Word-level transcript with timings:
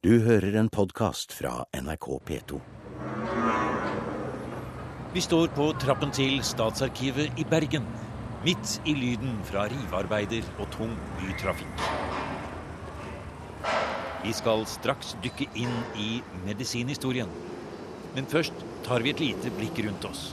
Du 0.00 0.14
hører 0.24 0.54
en 0.56 0.70
podkast 0.72 1.34
fra 1.36 1.66
NRK 1.76 2.06
P2. 2.24 2.58
Vi 5.12 5.20
står 5.20 5.50
på 5.52 5.66
trappen 5.82 6.08
til 6.16 6.38
Statsarkivet 6.40 7.36
i 7.36 7.44
Bergen. 7.44 7.84
Midt 8.40 8.78
i 8.88 8.94
lyden 8.96 9.36
fra 9.44 9.66
rivearbeider 9.68 10.48
og 10.56 10.70
tung 10.72 10.94
bytrafikk. 11.18 11.84
Vi 14.24 14.32
skal 14.40 14.64
straks 14.72 15.12
dykke 15.20 15.50
inn 15.66 15.76
i 16.00 16.08
medisinhistorien. 16.46 17.36
Men 18.16 18.32
først 18.32 18.64
tar 18.88 19.04
vi 19.04 19.12
et 19.12 19.20
lite 19.20 19.52
blikk 19.60 19.84
rundt 19.84 20.08
oss. 20.08 20.30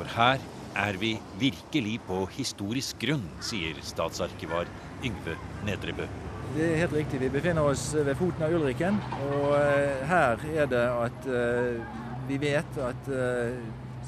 For 0.00 0.16
her 0.16 0.40
er 0.72 0.96
vi 1.04 1.18
virkelig 1.44 1.98
på 2.08 2.24
historisk 2.40 3.04
grunn, 3.04 3.28
sier 3.44 3.84
statsarkivar 3.84 4.64
Yngve 5.04 5.36
Nedrebø. 5.68 6.08
Det 6.50 6.64
er 6.66 6.80
helt 6.80 6.94
riktig. 6.96 7.20
Vi 7.22 7.28
befinner 7.30 7.62
oss 7.62 7.92
ved 7.94 8.16
foten 8.18 8.42
av 8.42 8.54
Ulriken. 8.56 8.96
Og 9.30 9.52
eh, 9.54 10.00
her 10.10 10.40
er 10.50 10.66
det 10.70 10.82
at 10.82 11.28
eh, 11.30 12.00
vi 12.26 12.38
vet 12.42 12.80
at 12.82 13.10
eh, 13.14 13.60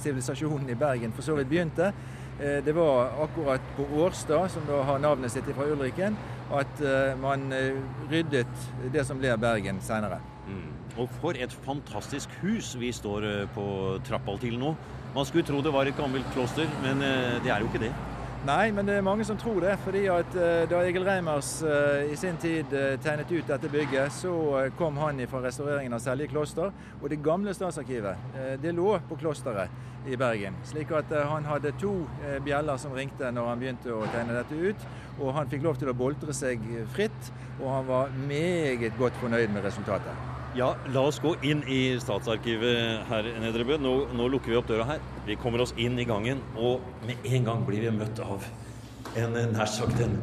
sivilisasjonen 0.03 0.73
i 0.73 0.77
Bergen 0.79 1.15
for 1.15 1.23
så 1.23 1.37
vidt 1.39 1.53
begynte. 1.53 1.93
Det 2.43 2.73
var 2.75 3.13
akkurat 3.23 3.67
på 3.77 3.85
Årstad, 4.03 4.49
som 4.51 4.65
da 4.67 4.81
har 4.89 4.99
navnet 4.99 5.31
sitt 5.31 5.47
fra 5.55 5.67
Ulriken, 5.71 6.17
at 6.51 6.81
man 7.21 7.45
ryddet 8.11 8.65
det 8.91 9.05
som 9.07 9.21
ble 9.21 9.37
Bergen 9.39 9.79
seinere. 9.85 10.19
Mm. 10.49 10.73
Og 10.97 11.13
for 11.21 11.39
et 11.39 11.55
fantastisk 11.63 12.33
hus 12.41 12.73
vi 12.81 12.91
står 12.91 13.29
på 13.55 13.67
trappa 14.09 14.35
til 14.43 14.59
nå. 14.59 14.73
Man 15.15 15.29
skulle 15.29 15.47
tro 15.47 15.61
det 15.63 15.77
var 15.77 15.87
et 15.87 16.01
gammelt 16.01 16.27
kloster, 16.35 16.67
men 16.83 17.05
det 17.45 17.53
er 17.53 17.63
jo 17.63 17.71
ikke 17.71 17.85
det. 17.85 17.93
Nei, 18.43 18.73
men 18.75 18.89
det 18.89 18.97
er 18.99 19.05
mange 19.07 19.23
som 19.23 19.37
tror 19.39 19.61
det. 19.63 19.77
fordi 19.85 20.01
at 20.11 20.33
uh, 20.35 20.65
Da 20.67 20.81
Egil 20.83 21.05
Reimers 21.07 21.61
uh, 21.63 22.03
i 22.11 22.17
sin 22.19 22.37
tid 22.43 22.73
uh, 22.75 22.97
tegnet 22.99 23.31
ut 23.31 23.47
dette 23.47 23.71
bygget, 23.71 24.11
så 24.13 24.33
kom 24.79 24.99
han 24.99 25.23
fra 25.31 25.45
restaureringen 25.45 25.95
av 25.95 26.03
Selje 26.03 26.27
kloster. 26.27 26.73
Og 26.99 27.07
det 27.11 27.21
gamle 27.23 27.55
statsarkivet 27.55 28.19
det 28.63 28.75
lå 28.75 28.97
på 29.09 29.21
klosteret 29.21 29.71
i 30.11 30.19
Bergen. 30.19 30.59
Slik 30.67 30.91
at 30.91 31.15
han 31.31 31.47
hadde 31.47 31.71
to 31.79 31.95
bjeller 32.43 32.83
som 32.83 32.99
ringte 32.99 33.31
når 33.31 33.53
han 33.53 33.63
begynte 33.63 33.95
å 33.95 34.03
tegne 34.11 34.35
dette 34.41 34.59
ut. 34.59 34.91
Og 35.21 35.35
han 35.39 35.47
fikk 35.47 35.63
lov 35.63 35.79
til 35.79 35.95
å 35.95 35.97
boltre 35.97 36.35
seg 36.35 36.67
fritt, 36.97 37.33
og 37.61 37.71
han 37.71 37.91
var 37.95 38.21
meget 38.27 38.99
godt 38.99 39.23
fornøyd 39.23 39.55
med 39.55 39.71
resultatet. 39.71 40.32
Ja, 40.53 40.75
la 40.93 41.01
oss 41.09 41.17
gå 41.17 41.31
inn 41.49 41.63
i 41.65 41.97
Statsarkivet 41.97 43.07
her, 43.09 43.29
Nedrebø. 43.41 43.79
Nå, 43.81 43.93
nå, 44.13 44.27
lukker 44.35 44.53
vi 44.53 44.59
opp 44.59 44.67
døra 44.69 44.85
her. 44.91 45.07
Vi 45.25 45.37
kommer 45.41 45.63
oss 45.65 45.73
inn 45.81 45.97
i 45.97 46.05
gangen, 46.05 46.43
og 46.61 46.85
med 47.09 47.25
en 47.25 47.47
gang 47.47 47.63
blir 47.65 47.81
vi 47.87 47.93
møtt 47.97 48.21
av 48.21 48.45
en 49.17 49.33
nær 49.33 49.71
sagt 49.73 50.03
en, 50.05 50.19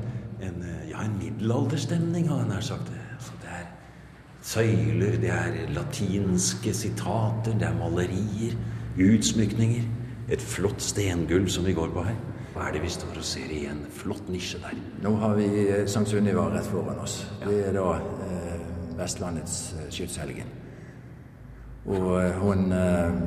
en, 0.46 0.60
ja, 0.86 1.02
en 1.02 1.16
middelalderstemning, 1.18 2.28
har 2.30 2.44
jeg 2.44 2.50
nær 2.52 2.68
sagt. 2.68 2.92
Altså, 3.16 3.40
det 3.42 3.56
er 3.58 3.66
søyler, 4.52 5.18
det 5.24 5.34
er 5.34 5.58
latinske 5.74 6.76
sitater, 6.78 7.58
det 7.58 7.66
er 7.72 7.80
malerier, 7.82 8.54
utsmykninger. 9.02 9.90
Et 10.30 10.46
flott 10.46 10.86
stengulv 10.86 11.50
som 11.50 11.66
vi 11.66 11.74
går 11.74 11.90
på 11.96 12.06
her. 12.06 12.22
Hva 12.54 12.68
er 12.68 12.78
det 12.78 12.84
vi 12.86 12.94
står 12.94 13.18
og 13.18 13.26
ser 13.26 13.50
i 13.50 13.64
en 13.70 13.82
flott 13.98 14.30
nisje 14.30 14.62
der? 14.62 14.78
Nå 15.02 15.16
har 15.24 15.34
vi 15.42 15.50
Sankt 15.90 16.14
Sunniva 16.14 16.46
rett 16.54 16.70
foran 16.70 17.02
oss. 17.02 17.24
Det 17.42 17.64
er 17.72 17.74
da 17.74 17.98
Vestlandets 19.00 19.60
eh, 19.78 19.88
skytshelgen. 19.94 20.50
Og 21.90 22.10
eh, 22.20 22.38
hun 22.42 22.72
eh, 22.76 23.20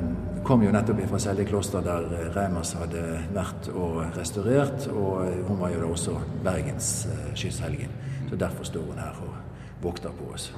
kom 0.45 0.63
jo 0.63 0.73
nettopp 0.73 1.01
fra 1.09 1.21
Selje 1.21 1.47
kloster, 1.49 1.83
der 1.85 2.33
Reimers 2.35 2.75
hadde 2.77 3.03
vært 3.35 3.69
og 3.73 4.01
restaurert. 4.17 4.87
Og 4.93 5.47
hun 5.49 5.61
var 5.61 5.73
jo 5.73 5.83
da 5.83 5.91
også 5.91 6.17
Bergens 6.45 6.91
skytshelgen. 7.33 7.93
Så 8.29 8.39
derfor 8.39 8.67
står 8.67 8.89
hun 8.91 9.01
her 9.01 9.23
og 9.23 9.83
vokter 9.83 10.13
på 10.15 10.31
oss. 10.33 10.51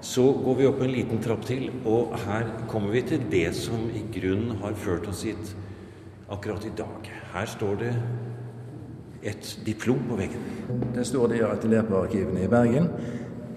Så 0.00 0.24
går 0.32 0.56
vi 0.56 0.66
opp 0.66 0.80
en 0.80 0.92
liten 0.94 1.20
trapp 1.20 1.42
til, 1.44 1.66
og 1.84 2.14
her 2.24 2.46
kommer 2.70 2.94
vi 2.94 3.02
til 3.04 3.26
det 3.30 3.50
som 3.54 3.82
i 3.92 4.00
grunnen 4.14 4.56
har 4.62 4.78
ført 4.80 5.08
oss 5.10 5.26
hit 5.28 5.52
akkurat 6.32 6.64
i 6.64 6.72
dag. 6.78 7.10
Her 7.34 7.50
står 7.52 7.76
det 7.82 7.90
et 9.22 9.50
diplom 9.66 10.00
på 10.08 10.16
veggen. 10.16 10.46
Det 10.94 11.04
står 11.06 11.28
det 11.28 11.40
i 11.40 11.44
atelierarkivene 11.44 12.46
i 12.46 12.50
Bergen 12.50 12.88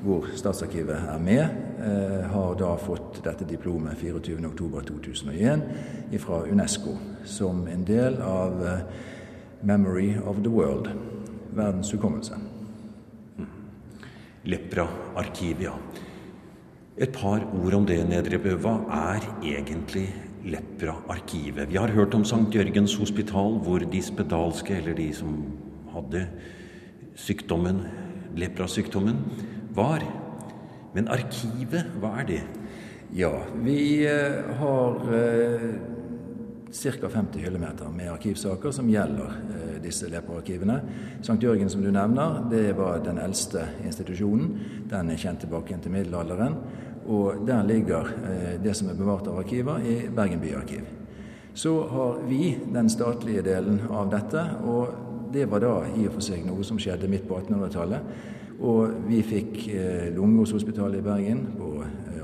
hvor 0.04 0.26
Statsarkivet 0.36 0.96
er 0.96 1.20
med, 1.20 1.50
eh, 1.80 2.28
har 2.28 2.56
da 2.60 2.76
fått 2.76 3.22
dette 3.24 3.46
diplomet 3.48 3.98
24.10.2001 4.02 5.62
fra 6.20 6.44
Unesco 6.44 6.98
som 7.26 7.68
en 7.68 7.86
del 7.88 8.22
av 8.22 8.66
eh, 8.68 8.80
Memory 9.64 10.18
of 10.18 10.36
the 10.44 10.52
World, 10.52 10.90
verdens 11.56 11.92
hukommelse. 11.92 12.36
Mm. 13.38 13.48
Lepra-arkivet, 14.44 15.64
ja. 15.70 15.74
Et 16.98 17.12
par 17.12 17.40
ord 17.64 17.74
om 17.74 17.86
det, 17.88 18.10
Nedrebø. 18.10 18.58
Hva 18.60 18.82
er 18.92 19.24
egentlig 19.42 20.10
Lepra-arkivet? 20.44 21.72
Vi 21.72 21.80
har 21.80 21.96
hørt 21.96 22.14
om 22.14 22.28
St. 22.28 22.52
Jørgens 22.52 22.98
hospital, 23.00 23.56
hvor 23.64 23.80
de 23.80 24.04
spedalske, 24.04 24.78
eller 24.78 24.94
de 25.00 25.14
som 25.16 25.32
hadde 25.96 26.28
sykdommen, 27.16 27.86
leprasykdommen, 28.36 29.16
var. 29.76 30.06
Men 30.94 31.10
arkivet, 31.12 31.96
hva 32.02 32.18
er 32.22 32.30
det? 32.30 32.44
Ja, 33.14 33.34
vi 33.62 34.06
eh, 34.10 34.54
har 34.58 35.14
eh, 35.14 35.68
ca. 36.74 37.10
50 37.10 37.40
hyllemeter 37.40 37.90
med 37.94 38.12
arkivsaker 38.12 38.72
som 38.72 38.90
gjelder 38.90 39.36
eh, 39.54 39.76
disse 39.84 40.10
leperarkivene. 40.10 40.80
St. 41.22 41.38
Jørgen, 41.42 41.70
som 41.70 41.84
du 41.84 41.92
nevner, 41.92 42.42
det 42.50 42.74
var 42.78 43.04
den 43.06 43.20
eldste 43.22 43.68
institusjonen. 43.86 44.58
Den 44.90 45.14
er 45.14 45.22
kjent 45.22 45.46
tilbake 45.46 45.78
til 45.78 45.94
middelalderen. 45.94 46.58
Og 47.06 47.46
der 47.48 47.64
ligger 47.68 48.10
eh, 48.26 48.64
det 48.64 48.76
som 48.76 48.90
er 48.90 48.98
bevart 48.98 49.28
av 49.28 49.40
arkiver, 49.44 49.82
i 49.86 50.10
Bergen 50.10 50.42
byarkiv. 50.42 50.86
Så 51.54 51.76
har 51.88 52.22
vi 52.28 52.56
den 52.74 52.90
statlige 52.90 53.44
delen 53.46 53.84
av 53.92 54.10
dette, 54.10 54.42
og 54.66 55.34
det 55.34 55.46
var 55.52 55.62
da 55.62 55.76
i 55.94 56.08
og 56.08 56.16
for 56.16 56.26
seg 56.26 56.46
noe 56.48 56.66
som 56.66 56.80
skjedde 56.82 57.10
midt 57.10 57.28
på 57.30 57.38
1800-tallet. 57.38 58.32
Og 58.60 59.08
vi 59.08 59.22
fikk 59.26 59.68
eh, 59.74 60.14
i 60.14 61.02
Bergen 61.02 61.48
på 61.58 61.70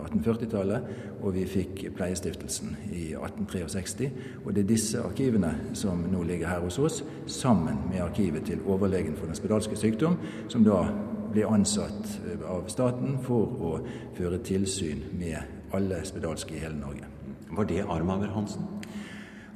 1840-tallet, 0.10 0.78
eh, 0.78 1.12
og 1.22 1.34
vi 1.36 1.46
fikk 1.50 1.84
Pleiestiftelsen 1.96 2.76
i 2.92 3.12
1863. 3.14 4.10
Og 4.46 4.54
det 4.54 4.64
er 4.64 4.72
disse 4.72 5.02
arkivene 5.02 5.54
som 5.74 6.06
nå 6.12 6.24
ligger 6.24 6.48
her 6.48 6.66
hos 6.66 6.80
oss, 6.80 7.04
sammen 7.28 7.86
med 7.90 8.02
arkivet 8.02 8.46
til 8.46 8.64
overlegen 8.68 9.16
for 9.16 9.26
den 9.26 9.36
spedalske 9.36 9.76
sykdom, 9.76 10.18
som 10.48 10.64
da 10.64 10.84
blir 11.32 11.50
ansatt 11.52 12.20
eh, 12.26 12.44
av 12.50 12.68
staten 12.72 13.20
for 13.26 13.62
å 13.62 13.74
føre 14.18 14.42
tilsyn 14.46 15.04
med 15.20 15.74
alle 15.76 16.04
spedalske 16.06 16.56
i 16.56 16.64
hele 16.64 16.80
Norge. 16.80 17.10
Var 17.50 17.66
det 17.70 17.86
Armager 17.90 18.32
Hansen? 18.34 18.66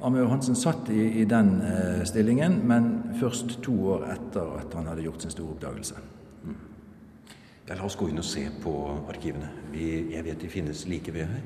Armager 0.04 0.28
Hansen 0.28 0.58
satt 0.58 0.90
i, 0.92 1.22
i 1.22 1.24
den 1.24 1.56
eh, 1.64 2.02
stillingen, 2.06 2.60
men 2.68 3.16
først 3.20 3.58
to 3.64 3.74
år 3.94 4.10
etter 4.14 4.58
at 4.60 4.74
han 4.76 4.90
hadde 4.90 5.06
gjort 5.06 5.24
sin 5.24 5.34
store 5.34 5.56
oppdagelse. 5.56 6.02
Ja, 7.64 7.78
la 7.78 7.86
oss 7.86 7.94
gå 7.96 8.10
inn 8.10 8.20
og 8.20 8.26
se 8.28 8.42
på 8.60 8.72
arkivene. 9.08 9.46
Vi, 9.72 9.86
jeg 10.12 10.24
vet 10.26 10.42
de 10.42 10.50
finnes 10.52 10.82
like 10.84 11.14
ved 11.16 11.30
her. 11.30 11.40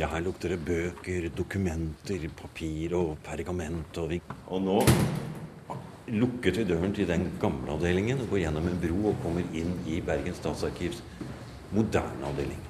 Ja, 0.00 0.08
her 0.08 0.24
lukter 0.24 0.54
det 0.54 0.62
bøker, 0.64 1.28
dokumenter, 1.36 2.24
papir 2.32 2.96
og 2.96 3.18
pergament. 3.26 3.92
Og, 4.00 4.14
vi... 4.14 4.22
og 4.48 4.64
nå 4.64 4.78
lukket 6.16 6.62
vi 6.62 6.68
døren 6.72 6.96
til 6.96 7.12
den 7.12 7.28
gamle 7.44 7.76
avdelingen 7.76 8.24
går 8.24 8.46
gjennom 8.46 8.72
en 8.72 8.80
bro 8.80 9.12
og 9.12 9.20
kommer 9.20 9.44
inn 9.52 9.76
i 9.84 10.00
Bergen 10.00 10.40
statsarkivs 10.40 11.04
moderne 11.76 12.32
avdeling. 12.32 12.69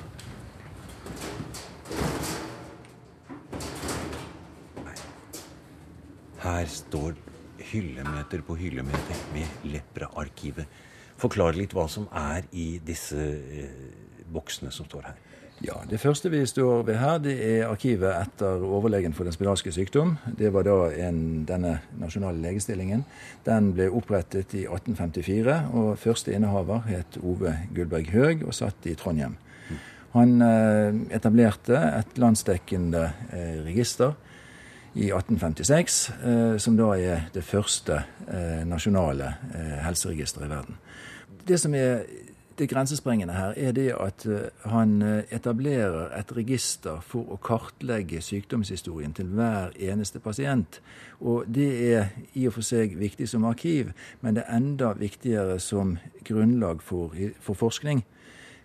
Her 6.61 6.69
står 6.69 7.15
hyllemeter 7.71 8.43
på 8.45 8.53
hyllemeter 8.61 9.21
med 9.33 9.63
Lepra-arkivet. 9.73 10.67
Forklar 11.17 11.57
litt 11.57 11.73
hva 11.73 11.87
som 11.89 12.05
er 12.13 12.45
i 12.53 12.75
disse 12.85 13.17
eh, 13.17 13.71
boksene 14.29 14.69
som 14.69 14.85
står 14.85 15.07
her. 15.09 15.17
Ja, 15.65 15.79
Det 15.89 15.97
første 16.01 16.29
vi 16.29 16.43
står 16.45 16.85
ved 16.85 17.01
her, 17.01 17.17
det 17.25 17.39
er 17.47 17.71
arkivet 17.71 18.13
etter 18.13 18.61
overlegen 18.61 19.17
for 19.17 19.25
den 19.25 19.33
spedalske 19.33 19.73
sykdom. 19.73 20.19
Det 20.37 20.53
var 20.53 20.69
da 20.69 20.77
en, 21.09 21.47
denne 21.49 21.79
nasjonale 21.97 22.43
legestillingen. 22.45 23.07
Den 23.49 23.73
ble 23.73 23.89
opprettet 23.89 24.53
i 24.53 24.67
1854, 24.69 25.59
og 25.73 25.97
første 25.99 26.37
innehaver 26.37 26.85
het 26.93 27.23
Ove 27.25 27.57
Gullberg 27.73 28.13
Høeg 28.13 28.45
og 28.45 28.53
satt 28.53 28.85
i 28.85 28.99
Trondheim. 29.01 29.41
Han 30.13 30.43
eh, 30.45 31.07
etablerte 31.17 31.87
et 32.03 32.21
landsdekkende 32.21 33.13
eh, 33.33 33.63
register 33.65 34.19
i 34.95 35.11
1856, 35.11 36.11
eh, 36.25 36.57
som 36.59 36.77
da 36.77 36.89
er 36.99 37.29
det 37.35 37.45
første 37.47 38.03
eh, 38.27 38.65
nasjonale 38.67 39.35
eh, 39.55 39.79
helseregisteret 39.85 40.49
i 40.49 40.51
verden. 40.51 40.81
Det 41.47 41.61
som 41.61 41.75
er 41.75 42.03
det 42.59 42.69
grensesprengende 42.69 43.33
her 43.33 43.55
er 43.57 43.73
det 43.73 43.87
at 43.97 44.27
han 44.69 44.99
etablerer 45.33 46.11
et 46.19 46.33
register 46.37 46.99
for 47.01 47.33
å 47.33 47.39
kartlegge 47.41 48.21
sykdomshistorien 48.21 49.15
til 49.17 49.31
hver 49.33 49.73
eneste 49.81 50.21
pasient. 50.21 50.83
Og 51.25 51.49
det 51.49 51.71
er 51.95 52.11
i 52.37 52.45
og 52.51 52.59
for 52.59 52.67
seg 52.67 52.99
viktig 53.01 53.31
som 53.33 53.47
arkiv, 53.49 53.95
men 54.21 54.37
det 54.37 54.45
er 54.45 54.59
enda 54.59 54.93
viktigere 54.93 55.57
som 55.57 55.97
grunnlag 56.29 56.85
for, 56.85 57.17
for 57.41 57.57
forskning. 57.57 58.05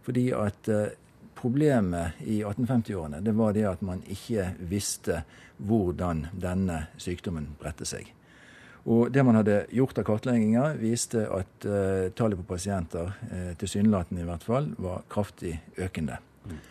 Fordi 0.03 0.27
at 0.35 0.67
Problemet 1.35 2.21
i 2.23 2.41
1850-årene 2.43 3.21
det 3.23 3.33
var 3.35 3.55
det 3.55 3.65
at 3.69 3.81
man 3.85 4.03
ikke 4.07 4.53
visste 4.71 5.23
hvordan 5.57 6.27
denne 6.33 6.85
sykdommen 7.01 7.53
bredte 7.59 7.87
seg. 7.87 8.11
Og 8.85 9.09
Det 9.11 9.23
man 9.25 9.39
hadde 9.39 9.63
gjort 9.73 9.97
av 9.97 10.05
kartlegginger, 10.05 10.77
viste 10.77 11.25
at 11.33 11.65
uh, 11.65 12.11
tallet 12.13 12.37
på 12.37 12.45
pasienter, 12.53 13.15
uh, 13.31 13.51
tilsynelatende 13.57 14.21
i 14.21 14.27
hvert 14.27 14.45
fall, 14.45 14.69
var 14.77 15.01
kraftig 15.09 15.55
økende. 15.81 16.19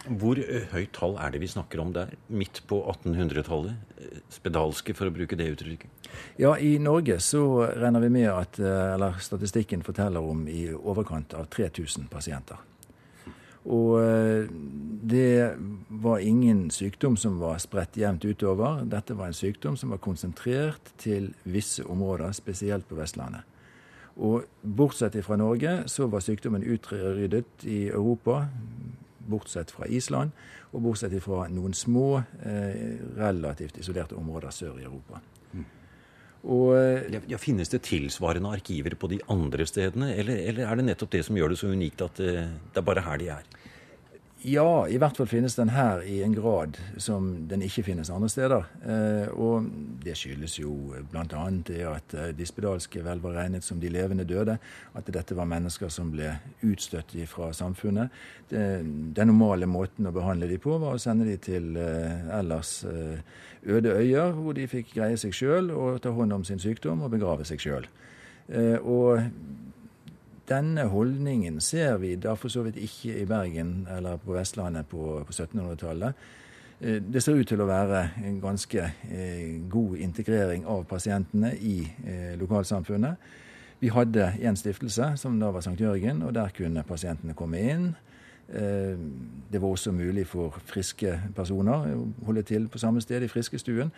Hvor 0.06 0.38
uh, 0.38 0.68
høyt 0.70 0.92
tall 0.94 1.16
er 1.18 1.34
det 1.34 1.40
vi 1.42 1.50
snakker 1.50 1.82
om 1.82 1.90
der? 1.96 2.12
Midt 2.30 2.62
på 2.70 2.78
1800-tallet? 2.92 3.98
Spedalske, 4.30 4.94
for 4.94 5.10
å 5.10 5.16
bruke 5.16 5.34
det 5.40 5.48
uttrykket? 5.56 6.06
Ja, 6.38 6.54
i 6.54 6.76
Norge 6.78 7.18
så 7.18 7.42
regner 7.74 8.04
vi 8.04 8.12
med 8.14 8.30
at 8.30 8.60
eller 8.62 9.18
statistikken 9.18 9.82
forteller 9.82 10.22
om 10.22 10.46
i 10.46 10.68
overkant 10.70 11.34
av 11.34 11.50
3000 11.50 12.06
pasienter. 12.12 12.62
Og 13.64 13.96
eh, 14.02 14.48
det 15.04 15.56
var 15.88 16.18
ingen 16.18 16.70
sykdom 16.70 17.16
som 17.16 17.38
var 17.40 17.58
spredt 17.62 17.96
jevnt 17.96 18.24
utover. 18.24 18.84
Dette 18.88 19.16
var 19.16 19.30
en 19.30 19.36
sykdom 19.36 19.76
som 19.76 19.92
var 19.94 20.02
konsentrert 20.04 20.92
til 21.00 21.32
visse 21.44 21.84
områder, 21.86 22.32
spesielt 22.32 22.88
på 22.88 22.98
Vestlandet. 22.98 23.44
Og 24.16 24.44
bortsett 24.62 25.16
fra 25.24 25.36
Norge 25.36 25.88
så 25.90 26.06
var 26.06 26.22
sykdommen 26.22 26.62
utryddet 26.62 27.64
i 27.66 27.88
Europa, 27.88 28.44
bortsett 29.28 29.72
fra 29.74 29.88
Island, 29.88 30.30
og 30.72 30.84
bortsett 30.84 31.16
fra 31.22 31.48
noen 31.48 31.74
små, 31.74 32.22
eh, 32.42 33.00
relativt 33.16 33.78
isolerte 33.78 34.16
områder 34.16 34.50
sør 34.50 34.78
i 34.78 34.84
Europa. 34.84 35.20
Og, 36.44 36.74
ja, 37.08 37.20
ja, 37.30 37.38
Finnes 37.40 37.70
det 37.72 37.84
tilsvarende 37.86 38.50
arkiver 38.52 38.96
på 39.00 39.08
de 39.08 39.20
andre 39.32 39.64
stedene, 39.68 40.10
eller, 40.12 40.42
eller, 40.50 40.66
er 40.68 40.80
det 40.80 40.88
nettopp 40.90 41.14
det 41.14 41.22
som 41.24 41.38
gjør 41.38 41.54
det 41.54 41.60
så 41.60 41.70
unikt 41.72 42.04
at 42.04 42.20
eh, 42.20 42.50
det 42.74 42.80
er 42.80 42.84
bare 42.84 43.04
her 43.06 43.20
de 43.22 43.30
er? 43.32 43.46
Ja, 44.44 44.84
i 44.92 44.98
hvert 45.00 45.16
fall 45.16 45.28
finnes 45.30 45.54
den 45.56 45.70
her 45.72 46.02
i 46.04 46.18
en 46.20 46.34
grad 46.36 46.76
som 47.00 47.30
den 47.48 47.62
ikke 47.64 47.86
finnes 47.86 48.10
andre 48.12 48.28
steder. 48.28 48.66
Eh, 48.84 49.30
og 49.40 49.70
det 50.04 50.18
skyldes 50.20 50.58
jo 50.58 50.74
bl.a. 51.08 51.44
det 51.64 51.78
at 51.88 52.12
dispedalske 52.12 52.34
de 52.36 52.48
spedalske 52.50 53.04
vel 53.06 53.22
var 53.24 53.38
regnet 53.38 53.64
som 53.64 53.80
de 53.80 53.88
levende 53.88 54.26
døde. 54.28 54.58
At 54.92 55.08
dette 55.08 55.36
var 55.38 55.48
mennesker 55.48 55.88
som 55.88 56.12
ble 56.12 56.34
utstøtt 56.60 57.16
fra 57.30 57.54
samfunnet. 57.56 58.12
Den 58.50 59.32
normale 59.32 59.64
måten 59.64 60.10
å 60.10 60.12
behandle 60.12 60.50
de 60.50 60.60
på 60.60 60.76
var 60.76 60.98
å 60.98 61.00
sende 61.00 61.24
de 61.24 61.38
til 61.40 61.78
eh, 61.80 62.28
ellers 62.36 62.82
øde 62.84 63.96
øyer, 63.96 64.36
hvor 64.36 64.52
de 64.52 64.68
fikk 64.68 64.92
greie 64.98 65.16
seg 65.16 65.32
sjøl 65.32 65.72
og 65.72 66.02
ta 66.04 66.12
hånd 66.12 66.36
om 66.36 66.44
sin 66.44 66.60
sykdom 66.60 67.00
og 67.00 67.16
begrave 67.16 67.48
seg 67.48 67.64
sjøl. 67.64 67.88
Denne 70.48 70.84
holdningen 70.92 71.60
ser 71.60 71.96
vi 72.02 72.14
da 72.20 72.34
for 72.36 72.52
så 72.52 72.62
vidt 72.66 72.76
ikke 72.76 73.16
i 73.20 73.26
Bergen 73.28 73.86
eller 73.90 74.16
på 74.20 74.34
Vestlandet 74.36 74.86
på, 74.90 75.22
på 75.26 75.32
1700-tallet. 75.32 76.14
Eh, 76.80 77.02
det 77.12 77.22
ser 77.22 77.38
ut 77.38 77.48
til 77.48 77.62
å 77.62 77.68
være 77.68 78.02
en 78.26 78.40
ganske 78.42 78.82
eh, 79.08 79.60
god 79.70 79.96
integrering 80.04 80.66
av 80.68 80.84
pasientene 80.90 81.54
i 81.56 81.78
eh, 82.04 82.34
lokalsamfunnet. 82.40 83.30
Vi 83.80 83.92
hadde 83.92 84.32
en 84.40 84.56
stiftelse, 84.56 85.14
som 85.20 85.38
da 85.40 85.50
var 85.52 85.64
St. 85.64 85.78
Jørgen, 85.80 86.22
og 86.22 86.34
der 86.34 86.52
kunne 86.56 86.84
pasientene 86.88 87.36
komme 87.36 87.60
inn. 87.60 87.94
Det 88.44 89.56
var 89.60 89.70
også 89.72 89.92
mulig 89.92 90.26
for 90.28 90.52
friske 90.68 91.14
personer 91.36 91.86
å 91.96 92.02
holde 92.26 92.42
til 92.44 92.66
på 92.68 92.78
samme 92.78 93.00
sted 93.00 93.24
i 93.24 93.28
Friskestuen. 93.32 93.88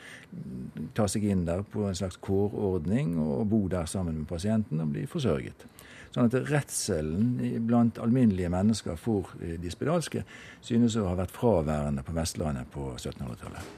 Ta 0.94 1.08
seg 1.10 1.26
inn 1.26 1.42
der 1.48 1.64
på 1.66 1.82
en 1.88 1.98
slags 1.98 2.18
kårordning 2.22 3.16
og 3.20 3.48
bo 3.50 3.64
der 3.68 3.90
sammen 3.90 4.20
med 4.20 4.28
pasienten 4.30 4.80
og 4.80 4.94
bli 4.94 5.02
forsørget. 5.10 5.66
Sånn 6.16 6.30
at 6.30 6.48
redselen 6.48 7.64
blant 7.68 7.98
alminnelige 8.00 8.48
mennesker 8.48 8.96
for 8.96 9.34
eh, 9.36 9.58
de 9.60 9.68
spedalske 9.68 10.22
synes 10.64 10.94
å 10.96 11.10
ha 11.10 11.16
vært 11.18 11.34
fraværende 11.36 12.00
på 12.06 12.14
Vestlandet 12.16 12.70
på 12.72 12.86
1700-tallet. 12.94 13.74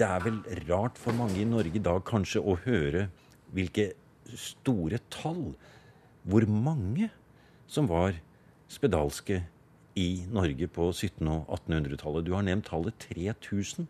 Det 0.00 0.08
er 0.08 0.24
vel 0.24 0.38
rart 0.70 0.96
for 0.96 1.12
mange 1.12 1.42
i 1.42 1.44
Norge 1.44 1.76
i 1.76 1.84
dag 1.84 2.00
kanskje 2.08 2.40
å 2.40 2.56
høre 2.64 3.10
hvilke 3.52 3.90
store 4.32 4.96
tall, 5.12 5.50
hvor 6.24 6.48
mange 6.48 7.10
som 7.68 7.84
var 7.92 8.16
spedalske 8.72 9.42
i 10.00 10.08
Norge 10.32 10.72
på 10.72 10.88
1700- 10.88 11.36
og 11.36 11.52
1800-tallet. 11.68 12.24
Du 12.24 12.32
har 12.32 12.48
nevnt 12.48 12.70
tallet 12.72 12.96
3000. 13.12 13.84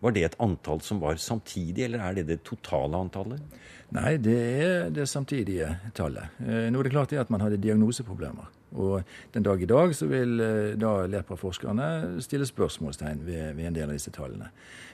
Var 0.00 0.14
det 0.16 0.24
et 0.24 0.38
antall 0.40 0.80
som 0.84 1.00
var 1.02 1.18
samtidig, 1.20 1.84
eller 1.84 2.04
er 2.04 2.16
det 2.16 2.28
det 2.30 2.38
totale 2.46 2.96
antallet? 2.96 3.58
Nei, 3.92 4.14
det 4.22 4.38
er 4.38 4.90
det 4.94 5.08
samtidige 5.10 5.68
tallet. 5.96 6.38
Eh, 6.40 6.70
nå 6.70 6.80
er 6.80 6.86
det 6.86 6.94
klart 6.94 7.12
at 7.18 7.30
man 7.32 7.42
hadde 7.42 7.60
diagnoseproblemer. 7.60 8.48
Og 8.78 9.02
den 9.34 9.42
dag 9.42 9.62
i 9.62 9.66
dag 9.66 9.92
så 9.98 10.06
vil 10.06 10.40
eh, 10.40 10.76
da 10.78 10.92
lepraforskerne 11.10 12.20
stille 12.22 12.46
spørsmålstegn 12.46 13.24
ved, 13.26 13.56
ved, 13.58 13.64
en 13.66 13.76
del 13.76 13.90
av 13.90 13.96
disse 13.98 14.14
tallene. 14.14 14.52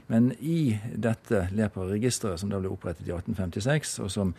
Men 0.09 0.31
i 0.41 0.79
dette 0.97 1.49
lepra-registeret 1.53 2.41
som 2.41 2.51
da 2.51 2.63
ble 2.63 2.73
opprettet 2.73 3.07
i 3.07 3.13
1856, 3.13 3.99
og 4.07 4.11
som 4.11 4.33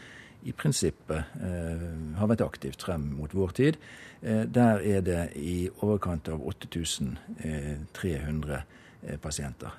i 0.48 0.54
prinsippet 0.56 1.42
eh, 1.44 1.82
har 2.18 2.30
vært 2.30 2.42
aktivt 2.46 2.84
frem 2.86 3.04
mot 3.18 3.34
vår 3.36 3.52
tid, 3.58 3.78
eh, 4.22 4.44
der 4.44 4.82
er 4.86 5.02
det 5.06 5.32
i 5.40 5.70
overkant 5.82 6.30
av 6.32 6.42
8300 6.48 8.62
eh, 8.62 9.18
pasienter. 9.22 9.72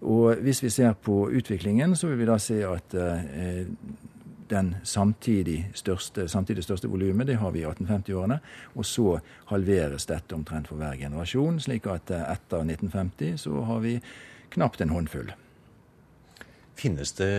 Og 0.00 0.42
hvis 0.44 0.62
vi 0.62 0.70
ser 0.70 0.92
på 0.92 1.30
utviklingen, 1.32 1.96
så 1.96 2.10
vil 2.10 2.20
vi 2.20 2.28
da 2.28 2.36
se 2.42 2.60
at 2.68 2.94
eh, 2.94 3.64
den 4.48 4.74
samtidig 4.84 5.70
største, 5.74 6.28
samtidig 6.28 6.64
største 6.64 6.88
volumet, 6.88 7.26
det 7.26 7.38
har 7.40 7.50
vi 7.50 7.64
i 7.64 7.66
1850-årene. 7.66 8.38
Og 8.74 8.86
så 8.86 9.18
halveres 9.50 10.06
dette 10.06 10.36
omtrent 10.36 10.68
for 10.68 10.80
hver 10.80 10.98
generasjon, 11.00 11.60
slik 11.60 11.88
at 11.90 12.12
eh, 12.12 12.28
etter 12.36 12.62
1950 12.62 13.42
så 13.46 13.64
har 13.70 13.82
vi 13.84 13.96
knapt 14.54 14.80
en 14.80 14.94
håndfull. 14.94 15.32
Finnes 16.76 17.12
det 17.16 17.32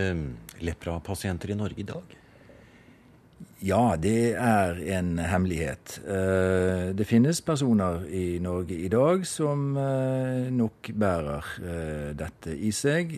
lepra-pasienter 0.60 1.54
i 1.54 1.58
Norge 1.58 1.80
i 1.80 1.86
dag? 1.86 2.16
Ja, 3.58 3.96
det 3.98 4.34
er 4.38 4.76
en 4.98 5.18
hemmelighet. 5.18 5.98
Eh, 6.06 6.94
det 6.94 7.06
finnes 7.06 7.40
personer 7.42 8.04
i 8.06 8.38
Norge 8.38 8.76
i 8.78 8.88
dag 8.88 9.24
som 9.26 9.72
eh, 9.76 10.46
nok 10.54 10.90
bærer 10.94 11.48
eh, 11.58 12.10
dette 12.14 12.54
i 12.54 12.70
seg. 12.70 13.16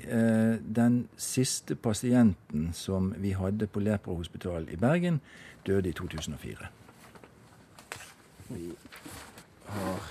Den 0.64 1.02
siste 1.20 1.76
pasienten 1.76 2.70
som 2.72 3.10
vi 3.20 3.34
hadde 3.36 3.68
på 3.68 3.82
Lepra 3.84 4.16
hospital 4.16 4.64
i 4.72 4.78
Bergen, 4.80 5.20
døde 5.66 5.92
i 5.92 5.92
2004. 5.92 6.70
Vi 8.48 8.70
har 9.66 10.08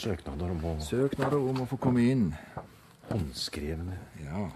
Søknader 0.00 0.50
om 0.50 0.64
å 0.64 0.74
Søknader 0.80 1.38
om 1.38 1.62
å 1.62 1.68
få 1.70 1.78
komme 1.78 2.02
inn. 2.08 2.26
Håndskrevne. 3.10 3.98
Ja. 4.24 4.48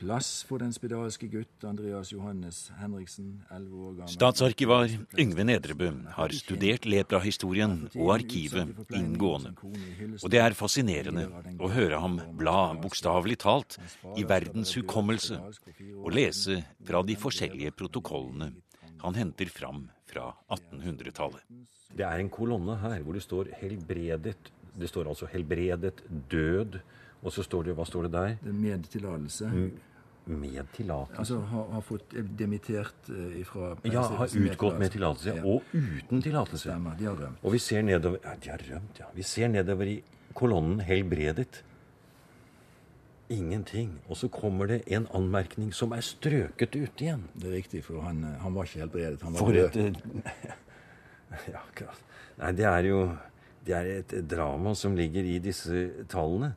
Plass 0.00 0.28
for 0.48 0.62
den 0.62 0.70
spedalske 0.72 1.26
gutt 1.28 1.64
Andreas 1.68 2.08
Johannes 2.14 2.70
Henriksen, 2.80 3.42
11 3.52 3.80
år 3.84 3.96
gammel. 3.98 4.12
Statsarkivar 4.14 4.92
Yngve 5.20 5.44
Nedrebø 5.44 5.90
har 6.14 6.32
studert 6.32 6.86
leprahistorien 6.88 7.74
og 7.90 8.14
arkivet 8.14 8.80
inngående. 8.96 9.52
Og 10.22 10.32
det 10.32 10.40
er 10.40 10.56
fascinerende 10.56 11.26
å 11.60 11.68
høre 11.68 12.00
ham 12.00 12.16
bla 12.40 12.72
bokstavelig 12.80 13.36
talt 13.44 13.76
i 14.16 14.24
verdens 14.24 14.72
hukommelse 14.78 15.36
og 15.98 16.08
lese 16.16 16.62
fra 16.88 17.04
de 17.04 17.18
forskjellige 17.20 17.74
protokollene 17.76 18.54
han 19.04 19.20
henter 19.20 19.52
fram 19.52 19.84
fra 20.08 20.30
1800-tallet. 20.48 21.44
Det 21.92 22.08
er 22.08 22.22
en 22.22 22.32
kolonne 22.32 22.78
her 22.80 23.04
hvor 23.04 23.16
det 23.16 23.24
står 23.24 23.52
'helbredet'. 23.60 24.48
Det 24.80 24.88
står 24.88 25.12
altså 25.12 25.28
'helbredet 25.28 26.00
død'. 26.32 26.80
Og 27.22 27.32
så 27.32 27.44
står 27.44 27.68
det 27.68 27.76
Hva 27.78 27.86
står 27.88 28.08
det 28.08 28.12
der? 28.14 28.36
Med 28.52 28.84
tillatelse. 28.92 29.48
Med 30.30 30.68
tillatelse? 30.76 31.18
Altså 31.18 31.40
har, 31.50 31.64
har 31.74 31.84
fått 31.84 32.14
demittert 32.38 33.10
uh, 33.10 33.40
ifra 33.40 33.74
Ja, 33.88 34.04
har 34.20 34.36
utgått 34.36 34.78
med 34.80 34.94
tillatelse. 34.94 35.34
Ja. 35.36 35.44
Og 35.44 35.74
uten 35.74 36.22
tillatelse. 36.22 36.68
Stemmer. 36.68 36.96
De 36.98 37.08
har 37.10 37.18
rømt. 37.18 37.42
Og 37.42 37.56
vi 37.56 37.62
ser 37.62 37.82
nedover 37.86 38.22
ja, 38.24 38.36
de 38.44 38.52
har 38.52 38.64
rømt, 38.70 39.02
ja. 39.02 39.10
Vi 39.16 39.26
ser 39.26 39.52
nedover 39.52 39.90
i 39.96 39.98
kolonnen 40.34 40.80
'helbredet'. 40.80 41.62
Ingenting. 43.30 44.00
Og 44.08 44.16
så 44.16 44.28
kommer 44.28 44.66
det 44.66 44.82
en 44.86 45.06
anmerkning 45.14 45.74
som 45.74 45.92
er 45.92 46.02
strøket 46.02 46.74
ut 46.74 47.02
igjen. 47.02 47.28
Det 47.34 47.46
er 47.46 47.56
riktig, 47.60 47.84
for 47.84 48.00
han, 48.02 48.24
eh, 48.24 48.40
han 48.42 48.54
var 48.54 48.66
ikke 48.66 48.80
helbredet. 48.80 49.22
Han 49.22 49.32
var 49.32 49.38
for 49.38 49.52
et 49.52 49.76
eh, 49.76 49.92
Ja. 51.54 51.60
Nei, 52.40 52.52
det 52.58 52.66
er 52.66 52.88
jo 52.88 53.04
det 53.66 53.76
er 53.76 53.90
et 54.00 54.14
drama 54.26 54.74
som 54.74 54.96
ligger 54.96 55.22
i 55.22 55.38
disse 55.38 56.06
tallene. 56.10 56.54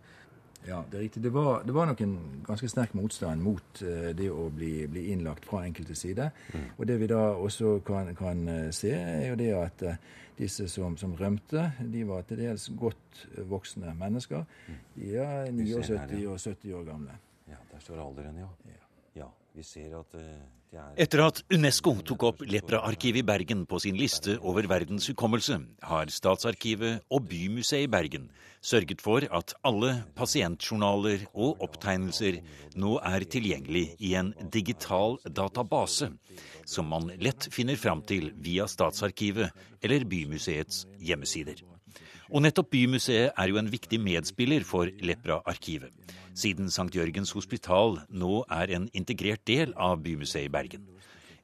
Ja, 0.68 0.80
det 0.92 0.98
er 0.98 1.04
riktig. 1.04 1.24
Det 1.24 1.34
var, 1.34 1.64
det 1.68 1.74
var 1.76 1.88
nok 1.90 2.02
en 2.02 2.18
ganske 2.48 2.70
sterk 2.72 2.94
motstand 2.96 3.44
mot 3.44 3.82
uh, 3.84 4.10
det 4.16 4.30
å 4.32 4.48
bli, 4.54 4.88
bli, 4.92 5.10
innlagt 5.12 5.46
fra 5.50 5.64
enkelte 5.68 5.96
side. 5.98 6.30
Mm. 6.54 6.68
Og 6.78 6.88
det 6.88 7.00
vi 7.02 7.10
da 7.12 7.22
også 7.36 7.78
kan, 7.88 8.14
kan 8.20 8.46
uh, 8.48 8.70
se, 8.76 8.94
er 8.96 9.28
jo 9.34 9.40
det 9.40 9.52
at 9.60 9.86
uh, 9.88 9.98
disse 10.40 10.70
som, 10.72 10.96
som, 10.98 11.14
rømte, 11.20 11.68
de 11.94 12.08
var 12.08 12.24
til 12.30 12.42
dels 12.46 12.70
godt 12.80 13.26
voksne 13.50 13.94
mennesker. 14.00 14.48
Mm. 14.68 14.82
De 14.96 15.14
er 15.22 15.52
79 15.52 16.26
og 16.32 16.40
70 16.40 16.80
år 16.80 16.88
gamle. 16.88 17.20
Ja, 17.52 17.60
der 17.72 17.84
står 17.84 18.02
alderen, 18.08 18.40
ja. 18.40 18.50
ja. 18.72 18.80
ja 19.20 19.28
vi 19.28 19.28
ser 19.28 19.28
at 19.28 19.43
etter 19.54 21.22
at 21.22 21.42
Unesco 21.54 21.92
tok 22.02 22.24
opp 22.26 22.40
Lepra-arkivet 22.50 23.22
i 23.22 23.26
Bergen 23.28 23.66
på 23.70 23.78
sin 23.84 23.98
liste 24.00 24.40
over 24.42 24.66
verdens 24.70 25.06
hukommelse, 25.12 25.60
har 25.86 26.10
Statsarkivet 26.10 27.04
og 27.14 27.28
Bymuseet 27.30 27.86
i 27.86 27.92
Bergen 27.92 28.30
sørget 28.64 29.04
for 29.04 29.26
at 29.30 29.54
alle 29.68 29.92
pasientjournaler 30.18 31.28
og 31.34 31.62
opptegnelser 31.68 32.40
nå 32.80 32.96
er 33.06 33.28
tilgjengelig 33.30 33.86
i 34.00 34.16
en 34.18 34.34
digital 34.54 35.20
database, 35.28 36.10
som 36.66 36.90
man 36.90 37.12
lett 37.22 37.50
finner 37.54 37.78
fram 37.78 38.02
til 38.08 38.32
via 38.42 38.66
Statsarkivet 38.72 39.54
eller 39.84 40.08
Bymuseets 40.10 40.88
hjemmesider. 40.98 41.62
Og 42.34 42.42
nettopp 42.42 42.72
Bymuseet 42.74 43.36
er 43.38 43.50
jo 43.52 43.60
en 43.62 43.68
viktig 43.70 44.00
medspiller 44.02 44.64
for 44.66 44.90
Lepra-arkivet, 45.06 45.92
siden 46.34 46.72
St. 46.72 46.88
Jørgens 46.90 47.30
hospital 47.38 48.00
nå 48.10 48.40
er 48.50 48.74
en 48.74 48.88
integrert 48.98 49.44
del 49.46 49.76
av 49.78 50.02
Bymuseet 50.02 50.48
i 50.48 50.54
Bergen. 50.56 50.88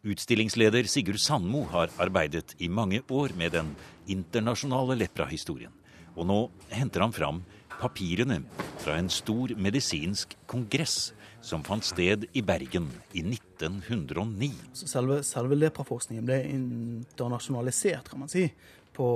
Utstillingsleder 0.01 0.89
Sigurd 0.89 1.21
Sandmo 1.21 1.61
har 1.69 1.93
arbeidet 2.01 2.55
i 2.57 2.71
mange 2.73 3.03
år 3.05 3.35
med 3.37 3.53
den 3.53 3.69
internasjonale 4.09 4.97
lepra-historien. 4.97 5.75
Og 6.17 6.25
nå 6.25 6.39
henter 6.73 7.05
han 7.05 7.13
fram 7.13 7.43
papirene 7.77 8.41
fra 8.81 8.97
en 8.97 9.13
stor 9.13 9.53
medisinsk 9.61 10.33
kongress 10.49 11.11
som 11.45 11.61
fant 11.63 11.85
sted 11.85 12.25
i 12.33 12.41
Bergen 12.43 12.89
i 13.13 13.21
1909. 13.21 14.49
Selve, 14.81 15.21
selve 15.27 15.55
lepraforskningen 15.55 16.25
ble 16.27 16.41
internasjonalisert, 16.49 18.09
kan 18.09 18.25
man 18.25 18.31
si, 18.31 18.47
på 18.99 19.09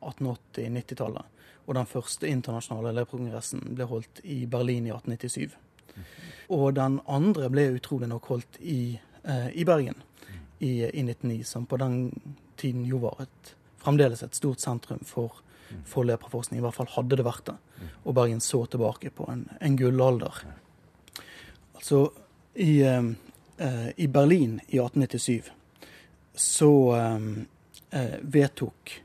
1880-90-tallet. 0.00 1.28
Eh, 1.28 1.48
og 1.62 1.76
den 1.78 1.86
første 1.86 2.26
internasjonale 2.26 2.94
leprokongressen 2.96 3.62
ble 3.76 3.86
holdt 3.86 4.22
i 4.26 4.42
Berlin 4.50 4.88
i 4.88 4.94
1897. 4.94 5.54
Og 6.52 6.72
den 6.74 6.98
andre 7.06 7.50
ble 7.52 7.68
utrolig 7.76 8.08
nok 8.10 8.26
holdt 8.32 8.58
i, 8.58 8.98
eh, 9.22 9.48
i 9.54 9.64
Bergen 9.68 10.00
i, 10.58 10.82
i 10.88 11.04
1909, 11.04 11.44
som 11.46 11.68
på 11.70 11.78
den 11.78 12.10
tiden 12.58 12.82
jo 12.88 12.98
var 13.04 13.22
et, 13.26 13.54
fremdeles 13.82 14.24
et 14.26 14.38
stort 14.38 14.62
sentrum 14.62 15.04
for 15.06 15.42
for 15.84 16.04
lepraforskning. 16.04 16.60
I 16.60 16.64
hvert 16.66 16.76
fall 16.76 16.90
hadde 16.96 17.18
det 17.18 17.26
vært 17.26 17.46
det. 17.50 17.56
Og 18.04 18.16
Bergen 18.16 18.42
så 18.44 18.64
tilbake 18.70 19.12
på 19.14 19.26
en, 19.32 19.46
en 19.60 19.78
gullalder. 19.78 20.42
Altså, 21.74 22.04
i, 22.54 22.82
eh, 22.84 23.88
i, 23.96 24.06
Berlin 24.06 24.60
i 24.68 24.80
1897 24.82 25.50
så 26.34 26.72
eh, 26.96 27.26
eh, 27.92 28.18
vedtok 28.22 28.96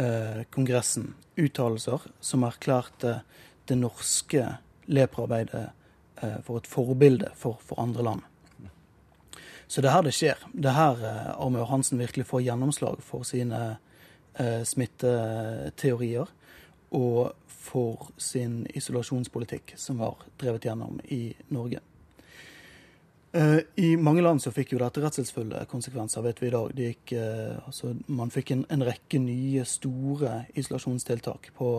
eh, 0.00 0.42
Kongressen 0.50 1.14
uttalelser 1.40 2.00
som 2.20 2.44
erklærte 2.44 3.20
det 3.68 3.78
norske 3.78 4.46
lepraarbeidet 4.90 5.68
eh, 6.22 6.38
for 6.44 6.60
et 6.60 6.68
forbilde 6.68 7.30
for, 7.38 7.60
for, 7.64 7.80
andre 7.80 8.02
land. 8.02 8.26
Så 9.70 9.80
det 9.80 9.90
er 9.90 9.94
her 9.94 10.06
det 10.08 10.16
skjer. 10.16 10.40
Det 10.52 10.70
er 10.72 10.78
her 10.78 11.04
eh, 11.06 11.28
Arme 11.36 11.66
Hansen 11.68 12.00
virkelig 12.00 12.26
får 12.26 12.44
gjennomslag 12.48 13.04
for 13.06 13.26
sine 13.28 13.60
eh, 14.34 14.62
smitteteorier 14.66 16.32
og 16.90 17.36
for 17.60 18.08
sin 18.18 18.64
isolasjonspolitikk 18.74 19.76
som 19.78 20.00
var 20.00 20.24
drevet 20.40 20.66
gjennom 20.66 20.98
i 21.12 21.28
Norge. 21.54 21.84
Eh, 23.32 23.58
I 23.74 23.96
mange 23.96 24.22
land 24.22 24.42
så 24.42 24.50
fikk 24.50 24.72
jo 24.74 24.80
dette 24.80 25.02
redselsfulle 25.02 25.62
konsekvenser, 25.70 26.22
vet 26.22 26.42
vi 26.42 26.48
i 26.48 26.54
dag. 26.54 26.72
Gikk, 26.74 27.12
eh, 27.12 27.58
altså, 27.62 27.94
man 28.06 28.32
fikk 28.34 28.50
en, 28.56 28.64
en, 28.68 28.82
rekke 28.86 29.20
nye, 29.22 29.64
store 29.64 30.44
isolasjonstiltak 30.58 31.52
på, 31.58 31.70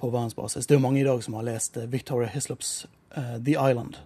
på 0.00 0.10
verdensbasis. 0.10 0.66
Det 0.66 0.76
er 0.76 0.80
jo 0.80 0.86
mange 0.86 1.02
i 1.02 1.08
dag 1.08 1.20
som 1.24 1.36
har 1.36 1.48
lest 1.50 1.76
Victoria 1.92 2.30
Hislops 2.32 2.86
uh, 3.16 3.36
The 3.36 3.58
Island, 3.58 3.98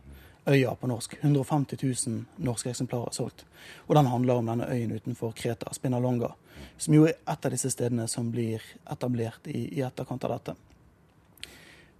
øya 0.50 0.75
på 0.75 0.90
norsk. 0.90 1.14
150 1.21 1.78
000 1.87 2.25
norske 2.42 2.73
eksemplarer 2.75 3.14
solgt. 3.14 3.47
Og 3.87 3.95
den 3.95 4.11
handler 4.11 4.42
om 4.42 4.50
denne 4.50 4.66
øyen 4.73 4.97
utenfor 4.97 5.37
Kreta, 5.38 5.71
Spinalonga, 5.75 6.33
som 6.80 6.97
jo 6.97 7.07
er 7.07 7.14
et 7.14 7.47
av 7.47 7.54
disse 7.54 7.71
stedene 7.71 8.09
som 8.11 8.33
blir 8.35 8.64
etablert 8.90 9.47
i, 9.47 9.69
i 9.78 9.87
etterkant 9.87 10.26
av 10.26 10.35
dette. 10.35 10.59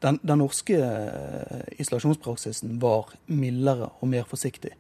Den, 0.01 0.19
den, 0.23 0.41
norske 0.41 0.79
eh, 0.81 1.81
isolasjonspraksisen 1.81 2.79
var 2.81 3.13
mildere 3.27 3.91
og 4.01 4.09
mer 4.09 4.25
forsiktig. 4.29 4.73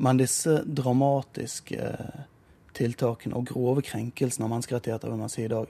Men 0.00 0.20
disse 0.20 0.62
dramatiske 0.64 1.76
eh, 1.76 2.22
tiltakene 2.76 3.36
og 3.36 3.50
grove 3.52 3.84
krenkelsene 3.84 4.46
av 4.46 4.54
menneskerettigheter 4.54 5.12
vil 5.12 5.20
man 5.20 5.32
si 5.32 5.44
i 5.44 5.52
dag, 5.52 5.68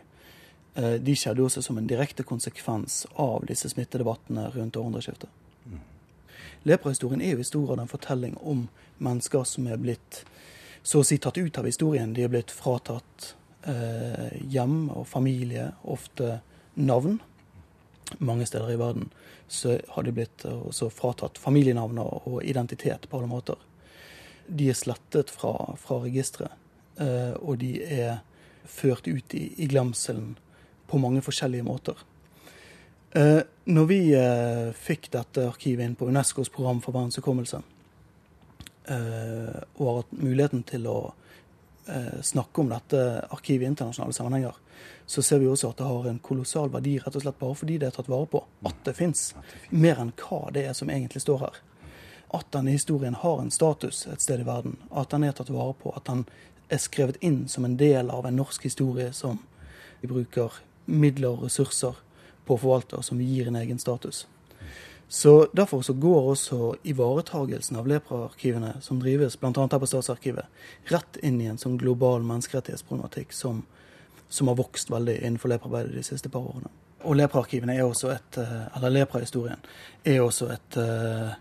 eh, 0.74 0.96
de 1.02 1.16
skjedde 1.18 1.42
også 1.42 1.64
som 1.66 1.78
en 1.78 1.90
direkte 1.90 2.26
konsekvens 2.26 3.04
av 3.14 3.46
disse 3.50 3.70
smittedebattene 3.74 4.48
rundt 4.54 4.78
århundreskiftet. 4.78 5.30
Mm. 5.66 5.82
Leprahistorien 6.70 7.22
er 7.22 7.34
jo 7.34 7.42
i 7.42 7.50
stor 7.50 7.66
grad 7.68 7.82
en 7.82 7.90
fortelling 7.90 8.38
om 8.42 8.68
mennesker 8.98 9.44
som 9.46 9.66
er 9.66 9.82
blitt 9.82 10.22
så 10.86 11.02
å 11.02 11.06
si 11.06 11.18
tatt 11.18 11.38
ut 11.38 11.58
av 11.58 11.66
historien. 11.66 12.12
De 12.14 12.22
er 12.22 12.30
blitt 12.30 12.52
fratatt 12.54 13.32
eh, 13.66 14.36
hjem 14.46 14.86
og 14.94 15.06
familie, 15.10 15.72
ofte 15.82 16.40
navn. 16.78 17.18
Mange 18.18 18.46
steder 18.46 18.70
i 18.72 18.78
verden 18.80 19.10
så 19.48 19.78
har 19.88 20.06
de 20.06 20.14
blitt 20.14 20.44
eh, 20.46 20.88
fratatt 20.94 21.38
familienavn 21.38 21.98
og 22.02 22.40
identitet 22.44 23.08
på 23.10 23.18
alle 23.18 23.30
måter. 23.30 23.58
De 24.46 24.70
er 24.70 24.78
slettet 24.78 25.30
fra, 25.34 25.75
fra 25.80 26.00
registeret, 26.04 26.54
eh, 27.02 27.34
og 27.40 27.58
de 27.62 27.72
er 27.82 28.20
ført 28.66 29.06
ut 29.06 29.34
i, 29.34 29.48
i, 29.56 29.66
glemselen 29.70 30.36
på 30.86 30.98
mange 31.02 31.22
forskjellige 31.22 31.66
måter. 31.66 31.98
Eh, 33.16 33.42
når 33.66 33.88
vi 33.90 34.00
fikk 34.78 35.10
dette 35.14 35.48
arkivet 35.50 35.82
inn 35.82 35.98
på 35.98 36.06
Unescos 36.10 36.50
program 36.52 36.78
for 36.84 36.94
verdenshukommelse, 36.94 37.62
Eh, 38.86 39.62
og 39.75 39.86
har 39.86 39.96
hatt 39.98 40.12
muligheten 40.14 40.60
til 40.66 40.84
å 40.86 40.98
snakke 42.22 42.60
om 42.60 42.70
dette 42.72 42.98
arkivet 43.30 43.62
i 43.62 43.68
internasjonale 43.70 44.14
sammenhenger, 44.16 44.56
så 45.06 45.22
ser 45.22 45.38
vi 45.38 45.46
også 45.46 45.70
at 45.70 45.78
det 45.78 45.86
har 45.86 46.08
en 46.10 46.18
kolossal 46.18 46.70
verdi 46.72 46.96
rett 46.98 47.14
og 47.14 47.22
slett 47.22 47.38
bare 47.38 47.58
fordi 47.58 47.78
det 47.78 47.88
er 47.88 47.94
tatt 47.94 48.10
vare 48.10 48.26
på. 48.30 48.42
At 48.66 48.80
det 48.84 48.96
fins. 48.98 49.28
Mer 49.70 50.00
enn 50.02 50.12
hva 50.18 50.40
det 50.54 50.66
er 50.66 50.74
som 50.74 50.90
egentlig 50.90 51.22
står 51.22 51.44
her. 51.44 51.60
At 52.34 52.50
denne 52.52 52.74
historien 52.74 53.14
har 53.14 53.40
en 53.40 53.54
status 53.54 54.06
et 54.10 54.24
sted 54.24 54.42
i 54.42 54.48
verden. 54.48 54.80
At 54.90 55.14
den 55.14 55.24
er 55.24 55.36
tatt 55.36 55.52
vare 55.54 55.76
på. 55.78 55.94
At 55.94 56.10
den 56.10 56.24
er 56.68 56.82
skrevet 56.82 57.20
inn 57.22 57.44
som 57.48 57.64
en 57.64 57.78
del 57.78 58.10
av 58.10 58.26
en 58.26 58.36
norsk 58.36 58.66
historie 58.66 59.12
som 59.14 59.38
vi 60.00 60.10
bruker 60.10 60.58
midler 60.86 61.36
og 61.36 61.46
ressurser 61.46 62.02
på 62.46 62.54
å 62.54 62.62
forvalte, 62.62 62.98
og 62.98 63.06
som 63.06 63.20
gir 63.22 63.48
en 63.48 63.58
egen 63.58 63.78
status. 63.78 64.26
Så 65.08 65.46
Derfor 65.52 65.82
så 65.82 65.92
går 65.92 66.30
også 66.30 66.75
ivaretagelsen 66.82 67.76
av 67.76 67.86
lepraarkivene 67.86 68.72
som 68.82 68.98
drives 69.00 69.38
bl.a. 69.40 69.52
her 69.54 69.78
på 69.78 69.86
Statsarkivet, 69.86 70.46
rett 70.90 71.18
inn 71.22 71.38
i 71.40 71.46
en 71.46 71.60
sånn 71.62 71.78
global 71.78 72.26
menneskerettighetsproblematikk 72.26 73.32
som, 73.32 73.62
som 74.28 74.50
har 74.50 74.58
vokst 74.58 74.90
veldig 74.90 75.20
innenfor 75.20 75.54
lepraarbeidet 75.54 75.94
de 75.94 76.02
siste 76.06 76.32
par 76.32 76.48
årene. 76.50 76.72
Og 77.06 77.14
lepraarkivene 77.20 77.76
er 77.76 77.86
også 77.86 78.10
et, 78.16 78.40
eh, 78.42 78.66
eller 78.76 78.96
leprahistorien 78.98 79.62
er 80.04 80.20
også 80.25 80.50
et, 80.50 80.80
eh, 80.82 81.32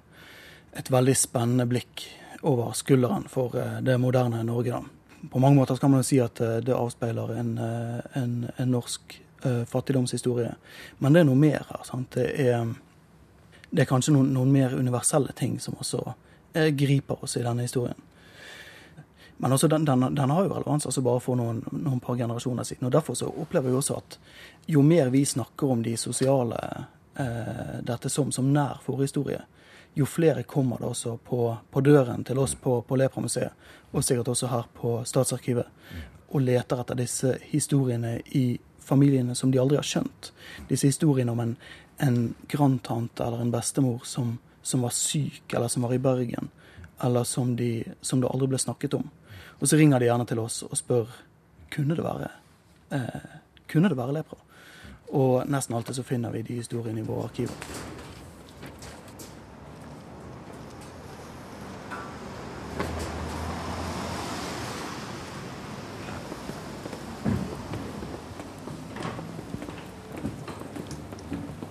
et 0.77 0.91
veldig 0.91 1.17
spennende 1.17 1.65
blikk 1.65 2.05
over 2.43 2.75
skulderen 2.77 3.25
for 3.27 3.57
eh, 3.57 3.81
det 3.81 3.97
moderne 3.99 4.43
Norge. 4.45 4.71
da. 4.71 5.27
På 5.31 5.41
mange 5.41 5.57
måter 5.57 5.81
kan 5.81 5.89
man 5.89 6.03
jo 6.03 6.09
si 6.11 6.19
at 6.21 6.35
det 6.37 6.69
avspeiler 6.75 7.39
en, 7.39 7.57
en, 7.57 8.51
en 8.57 8.71
norsk 8.71 9.21
fattigdomshistorie. 9.41 10.51
Men 10.99 11.13
det 11.13 11.19
er 11.19 11.25
noe 11.25 11.39
mer 11.39 11.65
her. 11.65 11.81
sant? 11.83 12.11
Det 12.13 12.27
er 12.45 12.75
det 13.75 13.83
er 13.83 13.89
kanskje 13.89 14.13
noen, 14.15 14.31
noen 14.31 14.51
mer 14.51 14.75
universelle 14.75 15.33
ting 15.35 15.57
som 15.59 15.75
også 15.79 16.01
eh, 16.53 16.69
griper 16.71 17.23
oss 17.23 17.35
i 17.37 17.43
denne 17.43 17.65
historien. 17.67 17.99
Men 19.37 19.51
også 19.51 19.67
den, 19.67 19.85
den, 19.85 20.05
den 20.15 20.31
har 20.31 20.45
jo 20.45 20.53
relevans 20.53 20.85
altså 20.87 21.03
bare 21.03 21.19
for 21.19 21.35
noen, 21.35 21.59
noen, 21.71 21.99
par 21.99 22.15
generasjoner 22.15 22.63
siden. 22.63 22.87
og 22.87 22.93
Derfor 22.95 23.17
så 23.19 23.27
opplever 23.27 23.69
vi 23.69 23.75
også 23.75 23.97
at 23.99 24.19
jo 24.71 24.81
mer 24.81 25.11
vi 25.11 25.25
snakker 25.27 25.73
om 25.73 25.83
de 25.83 25.97
sosiale 25.99 26.59
eh, 27.19 27.81
dette 27.83 28.09
som, 28.09 28.31
som 28.31 28.47
nær 28.53 28.79
forhistorie, 28.85 29.41
jo 29.95 30.07
flere 30.07 30.43
kommer 30.43 30.79
det 30.79 30.87
også 30.87 31.17
på, 31.23 31.41
på 31.71 31.81
døren 31.83 32.23
til 32.23 32.39
oss 32.39 32.55
på, 32.55 32.81
på 32.81 32.95
Lepra-museet, 32.99 33.51
og 33.91 34.03
sikkert 34.03 34.31
også 34.31 34.51
her 34.51 34.65
på 34.75 34.97
Statsarkivet, 35.07 35.67
og 36.31 36.43
leter 36.43 36.81
etter 36.81 36.99
disse 36.99 37.35
historiene 37.51 38.17
i 38.35 38.57
familiene 38.85 39.35
som 39.35 39.51
de 39.51 39.59
aldri 39.59 39.79
har 39.79 39.87
skjønt. 39.87 40.31
Disse 40.69 40.91
historiene 40.91 41.31
om 41.31 41.39
en, 41.41 41.55
en 41.97 42.33
grandtante 42.47 43.23
eller 43.23 43.41
en 43.41 43.51
bestemor 43.51 44.01
som, 44.03 44.37
som, 44.61 44.81
var 44.81 44.89
syk, 44.89 45.53
eller 45.53 45.67
som 45.67 45.85
var 45.87 45.93
i 45.93 45.99
Bergen, 45.99 46.49
eller 47.03 47.23
som, 47.23 47.55
de, 47.55 47.83
som, 48.01 48.21
det 48.21 48.31
aldri 48.31 48.51
ble 48.53 48.59
snakket 48.59 48.97
om. 48.99 49.09
Og 49.59 49.69
så 49.69 49.79
ringer 49.79 49.99
de 49.99 50.09
gjerne 50.09 50.27
til 50.27 50.41
oss 50.43 50.63
og 50.67 50.75
spør 50.77 51.11
kunne 51.71 51.95
det 51.95 52.03
være 52.03 52.31
eh, 52.95 53.35
kunne 53.71 53.89
det 53.89 53.97
være 53.97 54.19
lepra. 54.19 54.39
Og 55.15 55.45
nesten 55.49 55.75
alltid 55.75 55.95
så 55.95 56.03
finner 56.03 56.31
vi 56.31 56.41
de 56.41 56.61
historiene 56.61 57.01
i 57.01 57.07
våre 57.07 57.29
arkiver. 57.29 57.94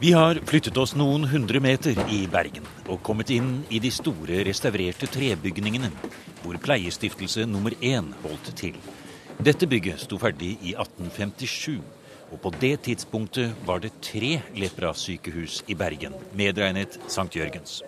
Vi 0.05 0.13
har 0.13 0.37
flyttet 0.45 0.77
oss 0.77 0.91
noen 1.01 1.23
hundre 1.25 1.63
meter 1.65 1.97
i 2.13 2.19
Bergen 2.29 2.67
og 2.93 2.99
kommet 3.07 3.31
inn 3.33 3.63
i 3.73 3.79
de 3.81 3.89
store 3.89 4.43
restaurerte 4.45 5.09
trebygningene 5.09 5.89
hvor 6.43 6.59
Pleiestiftelse 6.61 7.47
nummer 7.49 7.73
én 7.81 8.11
holdt 8.21 8.51
til. 8.61 8.77
Dette 9.41 9.65
bygget 9.65 10.05
sto 10.05 10.19
ferdig 10.21 10.51
i 10.61 10.75
1857, 10.77 11.81
og 12.29 12.37
på 12.45 12.53
det 12.61 12.75
tidspunktet 12.85 13.57
var 13.65 13.81
det 13.81 13.95
tre 14.05 14.35
leprasykehus 14.53 15.63
i 15.73 15.81
Bergen, 15.87 16.13
medregnet 16.37 17.01
St. 17.09 17.31
Jørgens. 17.33 17.81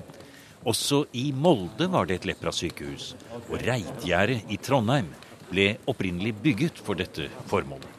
Også 0.64 1.04
i 1.12 1.28
Molde 1.36 1.92
var 1.92 2.08
det 2.08 2.22
et 2.22 2.32
leprasykehus, 2.32 3.12
og 3.44 3.60
Reitgjerdet 3.68 4.48
i 4.48 4.56
Trondheim 4.56 5.12
ble 5.50 5.74
opprinnelig 5.84 6.32
bygget 6.48 6.80
for 6.80 6.96
dette 6.96 7.28
formålet. 7.52 7.92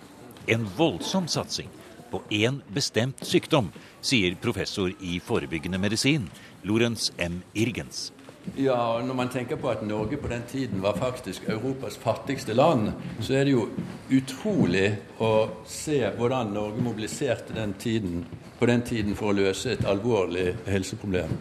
En 0.49 0.65
voldsom 0.73 1.29
satsing 1.29 1.69
på 2.11 2.21
én 2.29 2.61
bestemt 2.73 3.23
sykdom, 3.25 3.71
sier 4.01 4.35
professor 4.41 4.93
i 4.99 5.19
forebyggende 5.23 5.79
medisin, 5.81 6.29
Lorentz 6.63 7.11
M. 7.17 7.41
Irgens. 7.53 8.11
Ja, 8.55 8.97
og 8.97 9.05
Når 9.07 9.13
man 9.13 9.29
tenker 9.29 9.55
på 9.55 9.69
at 9.69 9.83
Norge 9.83 10.17
på 10.17 10.27
den 10.27 10.43
tiden 10.47 10.81
var 10.81 10.95
faktisk 10.95 11.49
Europas 11.49 11.97
fattigste 11.97 12.53
land, 12.53 12.91
så 13.19 13.33
er 13.33 13.43
det 13.43 13.51
jo 13.51 13.67
utrolig 14.11 14.95
å 15.19 15.49
se 15.67 15.99
hvordan 16.17 16.53
Norge 16.53 16.81
mobiliserte 16.81 17.53
den 17.53 17.73
tiden, 17.73 18.25
på 18.59 18.65
den 18.65 18.81
tiden 18.81 19.15
for 19.15 19.33
å 19.33 19.37
løse 19.37 19.75
et 19.75 19.85
alvorlig 19.85 20.53
helseproblem. 20.65 21.35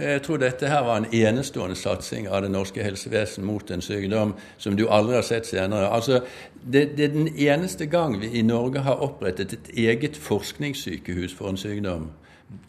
Jeg 0.00 0.22
tror 0.24 0.40
dette 0.40 0.68
her 0.70 0.84
var 0.86 1.00
en 1.00 1.10
enestående 1.12 1.76
satsing 1.76 2.28
av 2.30 2.44
det 2.44 2.50
norske 2.52 2.82
helsevesen 2.84 3.44
mot 3.44 3.70
en 3.70 3.82
sykdom 3.84 4.32
som 4.60 4.78
du 4.78 4.86
aldri 4.88 5.18
har 5.18 5.26
sett 5.26 5.48
senere. 5.50 5.90
Altså, 5.92 6.22
det, 6.62 6.96
det 6.96 7.10
er 7.10 7.14
den 7.14 7.28
eneste 7.34 7.88
gang 7.90 8.16
vi 8.22 8.32
i 8.40 8.44
Norge 8.46 8.84
har 8.86 9.02
opprettet 9.04 9.52
et 9.56 9.70
eget 9.88 10.16
forskningssykehus 10.20 11.36
for 11.36 11.52
en 11.52 11.60
sykdom. 11.60 12.08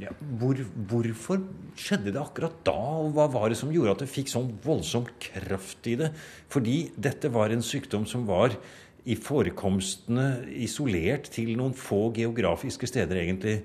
Ja, 0.01 0.11
hvor, 0.38 0.59
hvorfor 0.91 1.39
skjedde 1.79 2.11
det 2.13 2.21
akkurat 2.21 2.59
da, 2.67 2.77
og 3.01 3.15
hva 3.15 3.25
var 3.33 3.50
det 3.50 3.57
som 3.57 3.71
gjorde 3.73 3.95
at 3.95 4.03
det 4.03 4.11
fikk 4.11 4.29
sånn 4.29 4.51
voldsom 4.61 5.07
kraft 5.23 5.88
i 5.89 5.95
det? 6.03 6.11
Fordi 6.53 6.83
dette 7.01 7.31
var 7.33 7.53
en 7.53 7.65
sykdom 7.65 8.05
som 8.09 8.27
var 8.29 8.53
i 9.09 9.15
forekomstene 9.17 10.27
isolert 10.61 11.31
til 11.33 11.55
noen 11.57 11.73
få 11.77 12.09
geografiske 12.13 12.89
steder, 12.89 13.23
egentlig. 13.23 13.61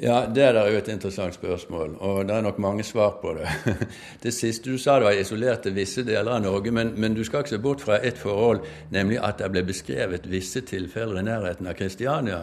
Ja, 0.00 0.26
Det 0.26 0.42
er 0.42 0.70
jo 0.72 0.78
et 0.78 0.88
interessant 0.88 1.34
spørsmål, 1.34 1.96
og 2.00 2.28
det 2.28 2.34
er 2.34 2.40
nok 2.40 2.58
mange 2.58 2.82
svar 2.82 3.18
på 3.20 3.34
det. 3.36 3.48
Det 4.22 4.32
siste 4.34 4.70
du 4.70 4.78
sa, 4.78 4.96
det 4.96 5.04
var 5.04 5.12
isolert 5.12 5.62
til 5.62 5.74
visse 5.74 6.02
deler 6.02 6.32
av 6.32 6.42
Norge, 6.42 6.70
men, 6.72 6.94
men, 6.96 7.14
du 7.14 7.24
skal 7.24 7.44
ikke 7.44 7.52
se 7.52 7.58
bort 7.58 7.80
fra 7.80 7.98
ett 8.00 8.18
forhold, 8.18 8.60
nemlig 8.90 9.18
at 9.20 9.38
det 9.38 9.50
ble 9.52 9.62
beskrevet 9.62 10.30
visse 10.30 10.60
tilfeller 10.60 11.20
i 11.20 11.26
nærheten 11.26 11.68
av 11.68 11.76
Kristiania. 11.76 12.40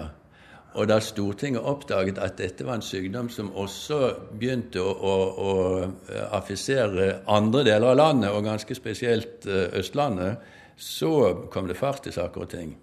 Og 0.77 0.87
da 0.87 0.99
Stortinget 1.01 1.65
oppdaget 1.65 2.21
at 2.21 2.37
dette 2.37 2.65
var 2.65 2.77
en 2.77 2.85
sykdom 2.85 3.31
som 3.33 3.49
også 3.57 4.13
begynte 4.37 4.83
å, 4.85 4.93
å, 4.93 5.15
å 5.41 5.53
eh, 5.81 6.27
affisere 6.37 7.23
andre 7.25 7.63
deler 7.65 7.89
av 7.89 7.97
landet, 7.97 8.29
og 8.29 8.45
ganske 8.45 8.77
spesielt 8.77 9.49
eh, 9.49 9.73
Østlandet, 9.81 10.37
så 10.77 11.49
kom 11.49 11.67
det 11.67 11.79
fart 11.81 12.05
i 12.07 12.13
saker 12.13 12.45
og 12.45 12.53
ting. 12.53 12.77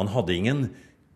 Man 0.00 0.08
hadde 0.16 0.34
ingen 0.34 0.64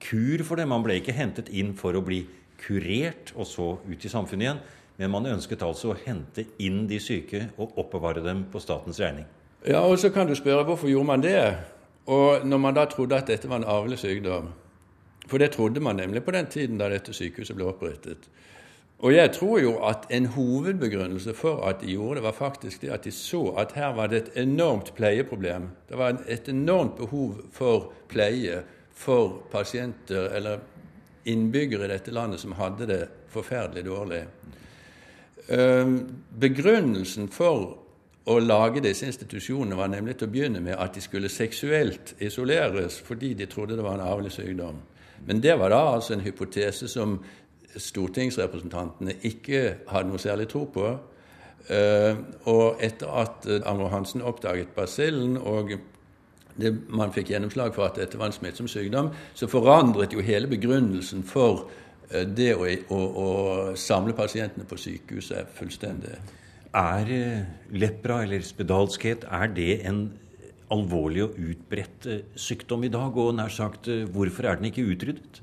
kur 0.02 0.44
for 0.44 0.60
det. 0.60 0.68
Man 0.68 0.84
ble 0.84 1.00
ikke 1.00 1.16
hentet 1.16 1.48
inn 1.48 1.72
for 1.78 1.96
å 1.96 2.04
bli 2.04 2.20
kurert 2.62 3.34
og 3.36 3.46
så 3.46 3.68
ut 3.82 4.04
i 4.04 4.10
samfunnet 4.10 4.46
igjen. 4.46 4.62
Men 5.00 5.10
man 5.10 5.26
ønsket 5.26 5.62
altså 5.64 5.92
å 5.92 5.98
hente 5.98 6.44
inn 6.62 6.84
de 6.88 6.98
syke 7.00 7.48
og 7.56 7.78
oppbevare 7.80 8.22
dem 8.24 8.44
på 8.52 8.60
statens 8.62 9.00
regning. 9.02 9.26
Ja, 9.66 9.80
og 9.86 9.98
så 9.98 10.10
kan 10.10 10.28
du 10.28 10.34
spørre 10.34 10.66
hvorfor 10.66 10.90
gjorde 10.90 11.08
man 11.08 11.24
det? 11.24 11.38
Og 12.10 12.46
når 12.46 12.58
man 12.58 12.76
da 12.76 12.84
trodde 12.90 13.18
at 13.18 13.30
dette 13.30 13.48
var 13.48 13.62
en 13.62 13.68
arvelig 13.68 14.00
sykdom. 14.02 14.50
For 15.30 15.38
det 15.38 15.52
trodde 15.54 15.80
man 15.80 15.96
nemlig 15.96 16.24
på 16.24 16.34
den 16.34 16.46
tiden 16.50 16.78
da 16.78 16.90
dette 16.90 17.14
sykehuset 17.14 17.56
ble 17.56 17.68
opprettet. 17.70 18.26
Og 19.02 19.14
jeg 19.14 19.32
tror 19.34 19.58
jo 19.58 19.72
at 19.86 20.04
en 20.14 20.26
hovedbegrunnelse 20.30 21.34
for 21.34 21.64
at 21.66 21.80
de 21.80 21.94
gjorde 21.94 22.20
det, 22.20 22.22
var 22.22 22.36
faktisk 22.36 22.82
det 22.82 22.90
at 22.94 23.04
de 23.04 23.10
så 23.10 23.54
at 23.58 23.72
her 23.74 23.94
var 23.96 24.06
det 24.06 24.18
et 24.20 24.42
enormt 24.44 24.92
pleieproblem. 24.94 25.70
Det 25.88 25.98
var 25.98 26.20
et 26.28 26.48
enormt 26.48 26.96
behov 26.96 27.40
for 27.50 27.90
pleie 28.08 28.62
for 28.94 29.42
pasienter 29.50 30.30
eller 30.36 30.58
innbyggere 31.24 31.84
i 31.84 31.92
dette 31.92 32.14
landet 32.14 32.40
som 32.40 32.54
hadde 32.58 32.88
det 32.88 33.02
forferdelig 33.32 33.84
dårlig. 33.86 34.22
Ehm, 35.48 35.96
begrunnelsen 36.38 37.28
for 37.32 37.78
å 38.30 38.38
lage 38.38 38.82
disse 38.84 39.06
institusjonene 39.08 39.76
var 39.78 39.90
nemlig 39.90 40.16
til 40.18 40.28
å 40.28 40.32
begynne 40.32 40.62
med 40.62 40.78
at 40.78 40.94
de 40.94 41.02
skulle 41.02 41.30
seksuelt 41.32 42.14
isoleres 42.22 43.00
fordi 43.02 43.32
de 43.34 43.48
trodde 43.50 43.76
det 43.76 43.84
var 43.84 43.98
en 43.98 44.06
arvelig 44.06 44.36
sykdom. 44.36 44.78
Men 45.26 45.40
det 45.42 45.56
var 45.58 45.70
da 45.74 45.80
altså 45.94 46.14
en 46.14 46.24
hypotese 46.26 46.88
som 46.90 47.16
stortingsrepresentantene 47.76 49.16
ikke 49.26 49.62
hadde 49.88 50.10
noe 50.10 50.20
særlig 50.22 50.48
tro 50.52 50.66
på. 50.70 50.92
Ehm, 51.70 52.24
og 52.50 52.82
etter 52.82 53.10
at 53.22 53.48
Amro 53.66 53.90
Hansen 53.90 54.22
oppdaget 54.22 54.74
basillen 54.76 55.36
og 55.38 55.74
det, 56.56 56.72
man 56.92 57.12
fikk 57.14 57.32
gjennomslag 57.32 57.74
for 57.76 57.88
at 57.88 58.00
dette 58.00 58.18
var 58.20 58.30
en 58.30 58.36
smittsom 58.36 58.68
sykdom, 58.70 59.12
så 59.34 59.48
forandret 59.50 60.14
jo 60.14 60.24
hele 60.24 60.50
begrunnelsen 60.50 61.24
for 61.26 61.68
eh, 62.10 62.26
det 62.28 62.52
å, 62.56 62.68
å, 62.68 63.02
å 63.24 63.28
samle 63.78 64.16
pasientene 64.16 64.68
på 64.68 64.80
sykehuset 64.80 65.52
fullstendig. 65.58 66.18
Er 66.72 67.12
eh, 67.12 67.46
lepra 67.76 68.22
eller 68.26 68.44
spedalskhet 68.46 69.26
er 69.28 69.54
det 69.56 69.80
en 69.88 70.04
alvorlig 70.72 71.26
og 71.26 71.40
utbredt 71.40 72.10
eh, 72.10 72.26
sykdom 72.36 72.84
i 72.88 72.92
dag? 72.92 73.16
Og 73.16 73.34
nær 73.36 73.52
sagt, 73.52 73.90
hvorfor 74.12 74.50
er 74.50 74.60
den 74.60 74.72
ikke 74.72 74.86
utryddet? 74.88 75.42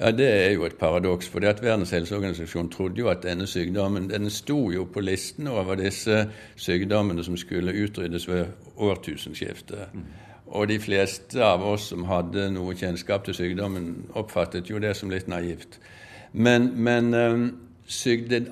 Ja, 0.00 0.10
Det 0.10 0.28
er 0.28 0.52
jo 0.52 0.64
et 0.64 0.78
paradoks. 0.78 1.28
for 1.28 1.40
Verdens 1.40 1.90
helseorganisasjon 1.90 2.70
trodde 2.70 3.00
jo 3.00 3.08
at 3.08 3.22
denne 3.22 3.46
sykdommen 3.46 4.08
den 4.08 4.30
sto 4.30 4.70
jo 4.70 4.84
på 4.84 5.00
listen 5.00 5.46
over 5.48 5.74
disse 5.74 6.30
sykdommene 6.56 7.24
som 7.24 7.36
skulle 7.36 7.72
utryddes 7.72 8.28
ved 8.28 8.46
årtusenskiftet. 8.76 9.92
Mm. 9.92 10.04
Og 10.50 10.66
de 10.68 10.80
fleste 10.82 11.42
av 11.44 11.62
oss 11.62 11.90
som 11.92 12.08
hadde 12.10 12.48
noe 12.50 12.74
kjennskap 12.74 13.26
til 13.26 13.36
sykdommen, 13.38 14.08
oppfattet 14.18 14.70
jo 14.70 14.80
det 14.82 14.96
som 14.98 15.12
litt 15.12 15.28
naivt. 15.30 15.78
Men, 16.32 16.72
men 16.74 17.14
um, 17.14 17.44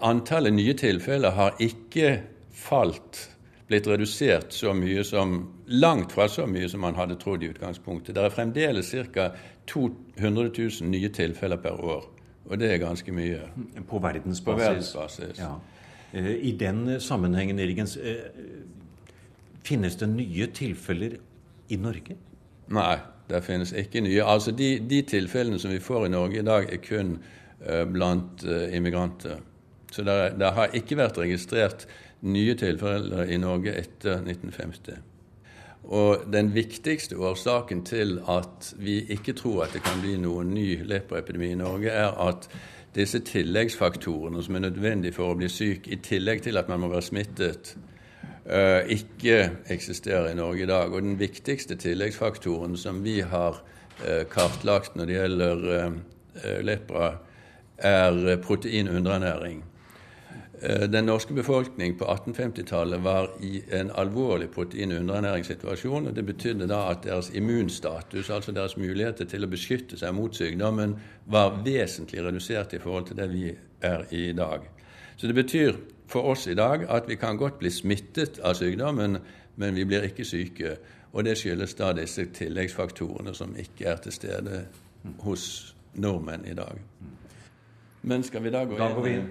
antallet 0.06 0.54
nye 0.54 0.76
tilfeller 0.78 1.34
har 1.34 1.58
ikke 1.62 2.20
falt, 2.54 3.26
blitt 3.68 3.86
redusert 3.90 4.54
så 4.54 4.72
mye 4.74 5.02
som 5.04 5.40
Langt 5.68 6.14
fra 6.16 6.24
så 6.32 6.46
mye 6.48 6.64
som 6.72 6.80
man 6.80 6.96
hadde 6.96 7.18
trodd 7.20 7.42
i 7.44 7.50
utgangspunktet. 7.50 8.14
Det 8.16 8.22
er 8.24 8.32
fremdeles 8.32 8.94
ca. 9.12 9.26
200 9.68 10.46
000 10.56 10.88
nye 10.88 11.10
tilfeller 11.12 11.60
per 11.60 11.82
år. 11.84 12.06
Og 12.48 12.56
det 12.56 12.70
er 12.72 12.78
ganske 12.80 13.12
mye. 13.12 13.42
På 13.84 14.00
verdensbasis. 14.00 14.46
På 14.46 14.56
verdensbasis. 14.56 15.42
Ja. 15.42 15.50
Eh, 16.16 16.30
I 16.48 16.54
den 16.56 17.00
sammenhengen, 17.00 17.58
Irgens, 17.58 17.98
eh, 18.00 18.30
finnes 19.60 19.96
det 19.96 20.08
nye 20.08 20.46
tilfeller 20.46 21.18
i 21.68 21.78
Norge? 21.80 22.16
Nei, 22.74 22.96
det 23.30 23.42
finnes 23.44 23.72
ikke 23.76 24.02
nye. 24.04 24.24
Altså 24.24 24.52
De, 24.56 24.78
de 24.90 25.02
tilfellene 25.08 25.60
som 25.60 25.72
vi 25.72 25.80
får 25.82 26.06
i 26.06 26.12
Norge 26.12 26.40
i 26.40 26.46
dag, 26.46 26.68
er 26.72 26.82
kun 26.84 27.16
uh, 27.18 27.84
blant 27.88 28.44
uh, 28.44 28.68
immigranter. 28.76 29.40
Så 29.92 30.04
det, 30.04 30.16
det, 30.40 30.52
har 30.52 30.74
ikke 30.76 30.98
vært 31.00 31.18
registrert 31.20 31.86
nye 32.20 32.56
tilfeller 32.58 33.30
i 33.30 33.38
Norge 33.40 33.72
etter 33.78 34.20
1950. 34.20 34.98
Og 35.88 36.26
den 36.32 36.50
viktigste 36.52 37.16
årsaken 37.16 37.84
til 37.88 38.18
at 38.28 38.74
vi 38.76 38.98
ikke 39.14 39.32
tror 39.32 39.64
at 39.64 39.76
det 39.76 39.84
kan 39.86 40.02
bli 40.02 40.18
noen 40.20 40.50
ny 40.52 40.82
lepraepidemi 40.84 41.54
i 41.54 41.60
Norge, 41.60 41.88
er 41.88 42.12
at 42.20 42.50
disse 42.96 43.20
tilleggsfaktorene 43.24 44.42
som 44.44 44.58
er 44.58 44.66
nødvendige 44.66 45.16
for 45.16 45.32
å 45.32 45.38
bli 45.38 45.48
syk, 45.52 45.88
i 45.88 45.96
tillegg 46.04 46.42
til 46.44 46.60
at 46.60 46.68
man 46.68 46.82
må 46.82 46.90
være 46.92 47.06
smittet, 47.08 47.72
ikke 48.48 49.50
eksisterer 49.68 50.30
i 50.30 50.36
Norge 50.36 50.62
i 50.62 50.66
dag. 50.68 50.92
Og 50.92 51.02
den 51.02 51.18
viktigste 51.20 51.76
tilleggsfaktoren 51.76 52.76
som 52.80 53.02
vi 53.04 53.20
har 53.20 53.60
eh, 54.04 54.24
kartlagt 54.30 54.96
når 54.96 55.08
det 55.08 55.18
gjelder 55.18 55.66
eh, 55.76 56.60
lepra, 56.64 57.16
er 57.78 58.36
proteinunderernæring. 58.42 59.64
Den 60.90 61.06
norske 61.06 61.30
befolkning 61.34 61.92
på 61.94 62.04
1850-tallet 62.10 63.04
var 63.04 63.28
i 63.46 63.60
en 63.70 63.92
alvorlig 63.94 64.48
proteinunderernæringssituasjon. 64.50 66.08
og 66.08 66.16
Det 66.16 66.24
betydde 66.26 66.66
da 66.66 66.80
at 66.90 67.04
deres 67.04 67.30
immunstatus, 67.30 68.30
altså 68.30 68.52
deres 68.52 68.74
muligheter 68.76 69.28
til 69.30 69.46
å 69.46 69.50
beskytte 69.52 69.94
seg 70.00 70.16
mot 70.18 70.34
sykdommen, 70.34 70.96
var 71.30 71.60
vesentlig 71.62 72.24
redusert 72.26 72.74
i 72.74 72.82
forhold 72.82 73.06
til 73.06 73.20
det 73.20 73.28
vi 73.30 73.52
er 73.86 74.02
i 74.10 74.32
dag. 74.32 74.66
Så 75.16 75.30
det 75.30 75.38
betyr 75.38 75.78
for 76.08 76.20
oss 76.20 76.46
i 76.46 76.54
dag 76.54 76.86
at 76.88 77.08
vi 77.08 77.14
kan 77.14 77.36
godt 77.36 77.58
bli 77.58 77.70
smittet 77.70 78.40
av 78.44 78.56
sykdommen, 78.58 79.18
men 79.56 79.74
vi 79.74 79.84
blir 79.84 80.08
ikke 80.08 80.24
syke. 80.24 80.76
Og 81.12 81.24
det 81.24 81.38
skyldes 81.40 81.74
da 81.74 81.92
disse 81.96 82.26
tilleggsfaktorene 82.36 83.34
som 83.34 83.54
ikke 83.56 83.88
er 83.92 84.00
til 84.04 84.12
stede 84.12 84.64
hos 85.24 85.74
nordmenn 85.94 86.44
i 86.48 86.54
dag. 86.56 86.80
Men 88.02 88.22
skal 88.22 88.44
vi 88.44 88.52
da 88.52 88.64
gå 88.64 88.76
inn? 88.76 88.82
Da 88.82 88.92
går 88.94 89.06
vi 89.06 89.14
inn. 89.18 89.30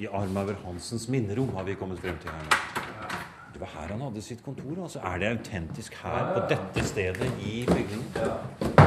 I 0.00 0.08
Armaver 0.10 0.58
Hansens 0.64 1.08
minnerom 1.08 1.52
har 1.54 1.64
vi 1.64 1.76
kommet 1.78 2.00
frem 2.00 2.18
til 2.22 2.32
her 2.32 2.48
nå. 2.48 2.86
Det 3.52 3.60
var 3.60 3.70
her 3.74 3.92
han 3.92 4.00
hadde 4.00 4.22
sitt 4.22 4.42
kontor. 4.44 4.82
altså. 4.82 4.98
Er 4.98 5.18
det 5.18 5.28
autentisk 5.28 5.94
her, 6.02 6.34
på 6.34 6.46
dette 6.54 6.88
stedet 6.88 7.32
i 7.44 7.64
bygningen? 7.68 8.80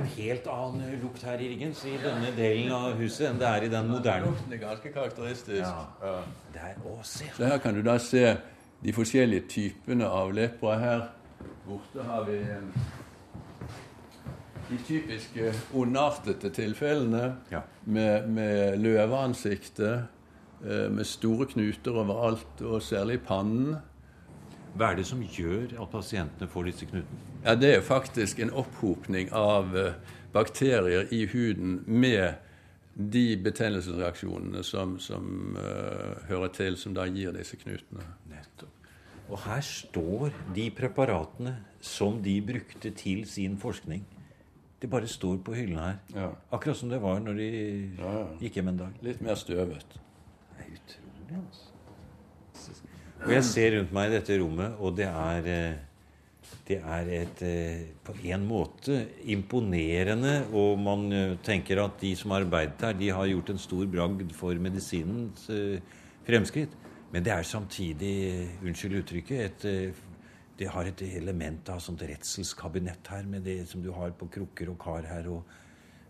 en 0.00 0.06
helt 0.30 0.46
annen 0.50 0.94
lukt 1.02 1.22
her 1.26 1.40
i 1.42 1.48
Riggens, 1.52 1.82
i 1.84 1.96
denne 2.00 2.30
delen 2.36 2.72
av 2.74 2.94
huset, 3.00 3.26
enn 3.30 3.40
det 3.40 3.48
er 3.48 3.66
i 3.66 3.72
den 3.72 3.90
moderne. 3.90 4.30
Lukten 4.30 4.54
er 4.56 4.62
ganske 4.62 4.92
karakteristisk. 4.94 5.60
Ja. 5.60 6.14
Det 6.54 6.62
er, 6.70 6.78
å, 6.86 6.96
se. 7.06 7.28
Så 7.36 7.48
her 7.50 7.58
kan 7.62 7.76
du 7.76 7.82
da 7.86 7.98
se 8.02 8.24
de 8.80 8.94
forskjellige 8.96 9.48
typene 9.52 10.08
av 10.08 10.32
lepra. 10.36 10.78
Her 10.80 11.04
borte 11.66 12.06
har 12.06 12.24
vi 12.28 12.40
de 14.70 14.78
typiske 14.86 15.52
ondartede 15.74 16.50
tilfellene 16.54 17.36
Ja. 17.50 17.60
med, 17.84 18.28
med 18.28 18.78
løveansikte, 18.78 20.06
eh, 20.64 20.90
med 20.90 21.04
store 21.04 21.46
knuter 21.46 21.90
overalt, 22.04 22.62
og 22.62 22.82
særlig 22.82 23.14
i 23.18 23.24
pannen. 23.26 23.76
Hva 24.76 24.92
er 24.92 25.00
det 25.00 25.06
som 25.06 25.22
gjør 25.22 25.72
at 25.82 25.90
pasientene 25.90 26.48
får 26.48 26.68
disse 26.70 26.86
knutene? 26.86 27.18
Ja, 27.44 27.54
Det 27.54 27.74
er 27.76 27.80
faktisk 27.80 28.38
en 28.38 28.50
opphopning 28.50 29.32
av 29.32 29.76
eh, 29.76 29.92
bakterier 30.32 31.08
i 31.12 31.24
huden 31.30 31.80
med 31.86 32.34
de 32.94 33.36
betennelsesreaksjonene 33.44 34.62
som, 34.66 34.98
som 35.00 35.56
uh, 35.56 36.20
hører 36.28 36.52
til, 36.56 36.76
som 36.76 36.94
da 36.96 37.06
gir 37.08 37.32
disse 37.36 37.56
knutene. 37.60 38.04
Nettopp. 38.30 38.88
Og 39.30 39.38
her 39.44 39.62
står 39.62 40.34
de 40.56 40.66
preparatene 40.74 41.54
som 41.80 42.18
de 42.22 42.34
brukte 42.42 42.90
til 42.98 43.22
sin 43.30 43.56
forskning. 43.58 44.02
De 44.82 44.88
bare 44.90 45.08
står 45.08 45.38
på 45.44 45.54
hyllen 45.54 45.78
her. 45.78 45.98
Ja. 46.14 46.30
Akkurat 46.52 46.76
som 46.76 46.90
det 46.90 46.98
var 47.02 47.20
når 47.22 47.38
de 47.38 47.50
Ja, 47.98 48.12
ja. 48.18 48.26
gikk 48.40 48.58
hjem 48.58 48.72
en 48.72 48.80
dag. 48.80 48.96
Litt 49.04 49.20
mer 49.22 49.38
støvet. 49.38 49.98
Det 50.56 50.64
er 50.64 50.72
utrolig, 50.74 51.36
altså. 51.40 51.66
Og 53.20 53.32
jeg 53.34 53.44
ser 53.44 53.74
rundt 53.76 53.92
meg 53.92 54.08
i 54.08 54.14
dette 54.16 54.36
rommet, 54.40 54.76
og 54.80 54.96
det 54.96 55.06
er 55.06 55.48
eh, 55.52 55.80
det 56.68 56.78
er 56.78 57.08
et 57.16 57.42
eh, 57.46 57.86
på 58.06 58.14
en 58.30 58.44
måte 58.46 58.96
imponerende, 59.32 60.34
og 60.54 60.78
man 60.78 61.08
eh, 61.12 61.34
tenker 61.44 61.82
at 61.82 61.98
de 62.02 62.12
som 62.18 62.34
har 62.34 62.44
arbeidet 62.44 62.84
her, 62.84 62.98
de 62.98 63.10
har 63.14 63.30
gjort 63.30 63.50
en 63.54 63.62
stor 63.62 63.88
bragd 63.90 64.34
for 64.36 64.54
medisinens 64.62 65.48
eh, 65.50 65.80
fremskritt. 66.26 66.76
Men 67.10 67.26
det 67.26 67.32
er 67.34 67.42
samtidig, 67.42 68.14
unnskyld 68.62 69.00
uttrykket, 69.00 69.64
et, 69.64 70.04
det 70.60 70.68
har 70.70 70.86
et 70.86 71.02
element 71.08 71.72
av 71.72 71.80
sånt 71.82 72.04
redselskabinett 72.06 73.10
her, 73.10 73.26
med 73.26 73.42
det 73.48 73.64
som 73.66 73.82
du 73.82 73.90
har 73.96 74.14
på 74.14 74.28
krukker 74.30 74.70
og 74.70 74.78
kar 74.78 75.08
her, 75.10 75.26
og, 75.32 75.56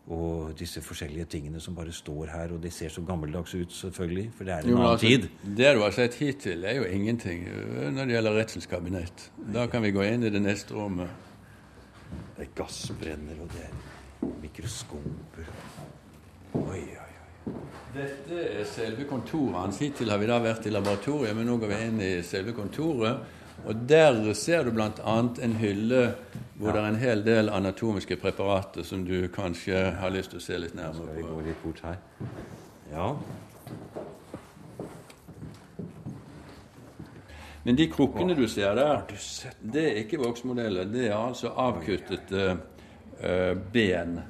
og 0.07 0.55
disse 0.59 0.81
forskjellige 0.83 1.25
tingene 1.37 1.61
som 1.61 1.75
bare 1.75 1.93
står 1.93 2.33
her. 2.33 2.55
Og 2.55 2.63
det 2.63 2.73
ser 2.73 2.89
så 2.89 3.03
gammeldags 3.07 3.55
ut, 3.55 3.73
selvfølgelig, 3.73 4.31
for 4.37 4.45
det 4.45 4.55
er 4.55 4.59
en 4.65 4.71
Jo, 4.71 4.77
annen 4.77 4.91
altså, 4.91 5.07
tid. 5.07 5.29
Det 5.57 5.75
du 5.77 5.83
har 5.83 5.91
sett 5.91 6.15
hittil, 6.15 6.65
er 6.65 6.81
jo 6.81 6.85
ingenting 6.85 7.49
øh, 7.49 7.93
når 7.95 8.05
det 8.05 8.17
gjelder 8.17 8.39
redselskabinett. 8.41 9.31
Da 9.55 9.67
kan 9.67 9.83
vi 9.83 9.93
gå 9.95 10.03
inn 10.03 10.25
i 10.27 10.31
det 10.31 10.43
neste 10.43 10.75
rommet. 10.75 11.09
Det 12.37 12.49
er 12.49 12.55
gassbrenner, 12.57 13.43
og 13.43 13.53
det 13.53 13.67
er 13.69 14.33
mikroskoper. 14.43 15.53
Oi, 16.55 16.81
oi, 16.81 17.11
oi. 17.47 17.55
Dette 17.95 18.41
er 18.61 18.65
selve 18.67 19.05
kontoret 19.07 19.61
hans. 19.61 19.79
Hittil 19.79 20.11
har 20.11 20.19
vi 20.19 20.27
da 20.31 20.41
vært 20.43 20.67
i 20.67 20.73
laboratoriet, 20.75 21.37
men 21.37 21.47
nå 21.47 21.59
går 21.61 21.71
vi 21.71 21.79
inn 21.87 22.01
i 22.03 22.11
selve 22.27 22.55
kontoret. 22.57 23.39
Og 23.67 23.89
der 23.89 24.33
ser 24.35 24.65
du 24.65 24.71
bl.a. 24.73 25.19
en 25.43 25.57
hylle 25.61 26.15
hvor 26.61 26.73
det 26.73 26.81
er 26.81 26.89
en 26.89 27.01
hel 27.01 27.23
del 27.25 27.49
anatomiske 27.49 28.17
preparater 28.21 28.85
som 28.85 29.05
du 29.05 29.29
kanskje 29.33 29.91
har 30.01 30.13
lyst 30.13 30.35
til 30.35 30.41
å 30.41 30.45
se 30.45 30.59
litt 30.61 30.75
nærmere 30.77 31.07
på. 31.07 31.13
Skal 31.13 31.17
vi 31.17 31.29
gå 31.29 31.45
litt 31.47 31.63
bort 31.65 31.81
her? 31.85 31.97
Ja. 32.93 33.15
Men 37.65 37.77
de 37.77 37.87
krukkene 37.93 38.37
du 38.37 38.47
ser 38.49 38.75
der, 38.77 39.03
det 39.61 39.87
er 39.87 40.03
ikke 40.03 40.21
voksmodeller. 40.21 40.89
Det 40.89 41.07
er 41.09 41.17
altså 41.17 41.53
avkuttede 41.61 42.45
uh, 42.57 43.55
ben 43.73 44.21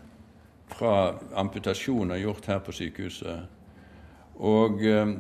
fra 0.71 0.95
amputasjoner 1.39 2.23
gjort 2.23 2.47
her 2.51 2.63
på 2.63 2.75
sykehuset. 2.75 3.47
Og 4.41 4.81
eh, 4.87 5.11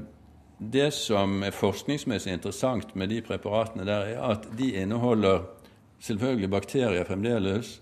det 0.61 0.91
som 0.93 1.41
er 1.43 1.57
forskningsmessig 1.57 2.35
interessant 2.37 2.93
med 2.95 3.09
de 3.09 3.23
preparatene 3.25 3.87
der, 3.89 4.13
er 4.13 4.25
at 4.35 4.45
de 4.59 4.75
inneholder 4.83 5.47
selvfølgelig 6.05 6.51
bakterier 6.53 7.09
fremdeles, 7.09 7.79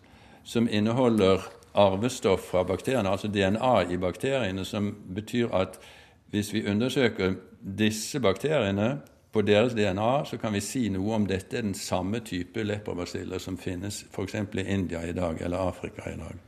som 0.46 0.68
inneholder 0.70 1.42
arvestoff 1.74 2.50
fra 2.52 2.62
bakteriene, 2.64 3.10
altså 3.10 3.28
DNA 3.28 3.90
i 3.90 3.98
bakteriene, 4.00 4.64
som 4.64 4.92
betyr 5.14 5.50
at 5.54 5.78
hvis 6.30 6.52
vi 6.54 6.66
undersøker 6.70 7.34
disse 7.58 8.20
bakteriene 8.20 8.98
på 9.32 9.42
deres 9.42 9.74
DNA, 9.74 10.24
så 10.24 10.38
kan 10.40 10.54
vi 10.54 10.62
si 10.64 10.86
noe 10.92 11.18
om 11.18 11.26
dette 11.28 11.58
er 11.58 11.66
den 11.66 11.76
samme 11.76 12.22
type 12.24 12.62
leprabasiller 12.64 13.42
som 13.42 13.58
finnes 13.60 14.04
f.eks. 14.08 14.34
i 14.34 14.64
India 14.64 15.02
i 15.04 15.12
dag, 15.16 15.40
eller 15.42 15.68
Afrika 15.68 16.08
i 16.10 16.18
dag. 16.18 16.44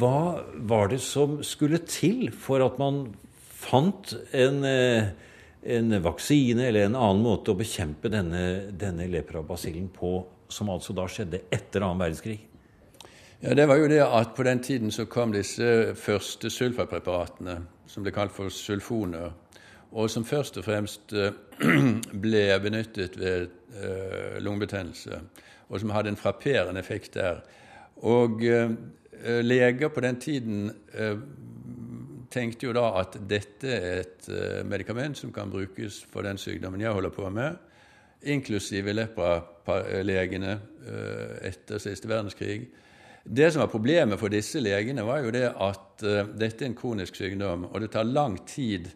Hva 0.00 0.42
var 0.70 0.90
det 0.90 1.00
som 1.04 1.40
skulle 1.46 1.80
til 1.86 2.30
for 2.32 2.64
at 2.64 2.80
man 2.80 3.10
fant 3.70 4.14
en, 4.32 4.64
eh, 4.64 5.04
en 5.62 6.02
vaksine 6.02 6.66
eller 6.68 6.86
en 6.88 6.96
annen 6.98 7.22
måte 7.24 7.52
å 7.52 7.58
bekjempe 7.58 8.10
denne, 8.12 8.72
denne 8.72 9.08
leprabasillen 9.10 9.88
på, 9.94 10.24
som 10.50 10.70
altså 10.72 10.96
da 10.96 11.06
skjedde 11.08 11.44
etter 11.52 11.84
annen 11.84 12.00
verdenskrig? 12.00 12.40
Ja, 13.40 13.54
Det 13.54 13.66
var 13.68 13.76
jo 13.80 13.88
det 13.88 14.02
at 14.04 14.34
på 14.36 14.44
den 14.44 14.60
tiden 14.60 14.90
så 14.90 15.06
kom 15.06 15.32
disse 15.32 15.94
første 15.96 16.50
sulfapreparatene, 16.50 17.60
som 17.86 18.02
ble 18.02 18.12
kalt 18.12 18.32
for 18.32 18.50
sulfoner, 18.52 19.32
og 19.92 20.10
som 20.10 20.24
først 20.24 20.58
og 20.60 20.66
fremst 20.66 21.12
eh, 21.12 21.32
ble 22.24 22.44
benyttet 22.62 23.16
ved 23.18 23.48
eh, 23.76 24.36
lungebetennelse, 24.42 25.22
og 25.70 25.80
som 25.80 25.94
hadde 25.94 26.12
en 26.12 26.20
frapperende 26.20 26.80
effekt 26.80 27.14
der. 27.14 27.44
Og 28.02 28.40
leger 29.44 29.90
på 29.92 30.00
den 30.00 30.16
tiden 30.16 30.70
tenkte 32.30 32.68
jo 32.68 32.74
da 32.76 32.86
at 33.00 33.18
dette 33.28 33.70
er 33.74 34.04
et 34.04 34.28
eh, 34.30 34.60
medikament 34.66 35.18
som 35.18 35.32
kan 35.34 35.50
brukes 35.50 36.00
for 36.10 36.26
den 36.26 36.38
sykdommen 36.38 36.82
jeg 36.82 36.94
holder 36.94 37.14
på 37.14 37.26
med, 37.34 37.58
inklusive 38.30 38.94
lepralegene 38.94 40.52
eh, 40.54 41.34
etter 41.50 41.82
siste 41.82 42.10
verdenskrig. 42.10 42.68
Det 43.24 43.50
som 43.52 43.64
var 43.64 43.72
problemet 43.72 44.20
for 44.20 44.32
disse 44.32 44.62
legene, 44.62 45.04
var 45.04 45.24
jo 45.24 45.32
det 45.34 45.48
at 45.50 46.04
eh, 46.06 46.34
dette 46.38 46.64
er 46.64 46.70
en 46.70 46.78
kronisk 46.78 47.18
sykdom, 47.18 47.66
og 47.70 47.80
det 47.82 47.92
tar 47.94 48.08
lang 48.08 48.38
tid 48.48 48.90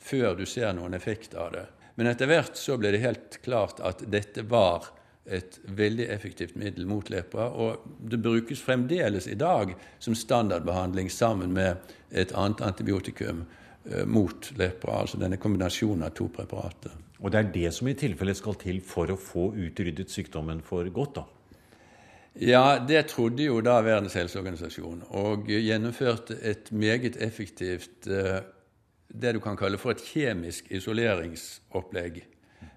før 0.00 0.34
du 0.38 0.46
ser 0.48 0.72
noen 0.76 0.96
effekt 0.96 1.36
av 1.38 1.52
det. 1.54 1.66
Men 1.96 2.08
etter 2.10 2.30
hvert 2.30 2.56
så 2.56 2.78
ble 2.80 2.94
det 2.94 3.02
helt 3.04 3.38
klart 3.44 3.82
at 3.84 4.02
dette 4.08 4.44
var 4.48 4.88
et 5.26 5.58
veldig 5.64 6.06
effektivt 6.10 6.56
middel 6.58 6.86
mot 6.88 7.10
lepra, 7.12 7.50
og 7.50 7.84
det 8.00 8.20
brukes 8.22 8.62
fremdeles 8.64 9.28
i 9.28 9.36
dag 9.38 9.74
som 9.98 10.16
standardbehandling 10.16 11.10
sammen 11.12 11.52
med 11.54 11.92
et 12.10 12.32
annet 12.32 12.62
antibiotikum 12.64 13.44
eh, 13.84 14.06
mot 14.06 14.50
lepra, 14.58 15.02
altså 15.02 15.20
denne 15.20 15.38
kombinasjonen 15.40 16.08
av 16.08 16.14
to 16.16 16.30
preparater. 16.32 16.96
Og 17.20 17.32
det 17.32 17.40
er 17.40 17.52
det 17.52 17.74
som 17.76 17.90
i 17.90 17.96
tilfelle 17.98 18.34
skal 18.34 18.56
til 18.60 18.80
for 18.80 19.12
å 19.12 19.18
få 19.20 19.50
utryddet 19.60 20.10
sykdommen 20.10 20.64
for 20.64 20.88
godt, 20.94 21.20
da? 21.20 21.26
Ja, 22.40 22.78
det 22.78 23.08
trodde 23.10 23.42
jo 23.42 23.58
da 23.60 23.80
Verdens 23.82 24.14
helseorganisasjon, 24.14 25.02
og 25.18 25.50
gjennomførte 25.50 26.38
et 26.46 26.70
meget 26.72 27.18
effektivt 27.20 28.06
eh, 28.08 28.40
det 29.10 29.34
du 29.34 29.40
kan 29.42 29.58
kalle 29.58 29.78
for 29.82 29.92
et 29.92 30.04
kjemisk 30.04 30.70
isoleringsopplegg. 30.70 32.22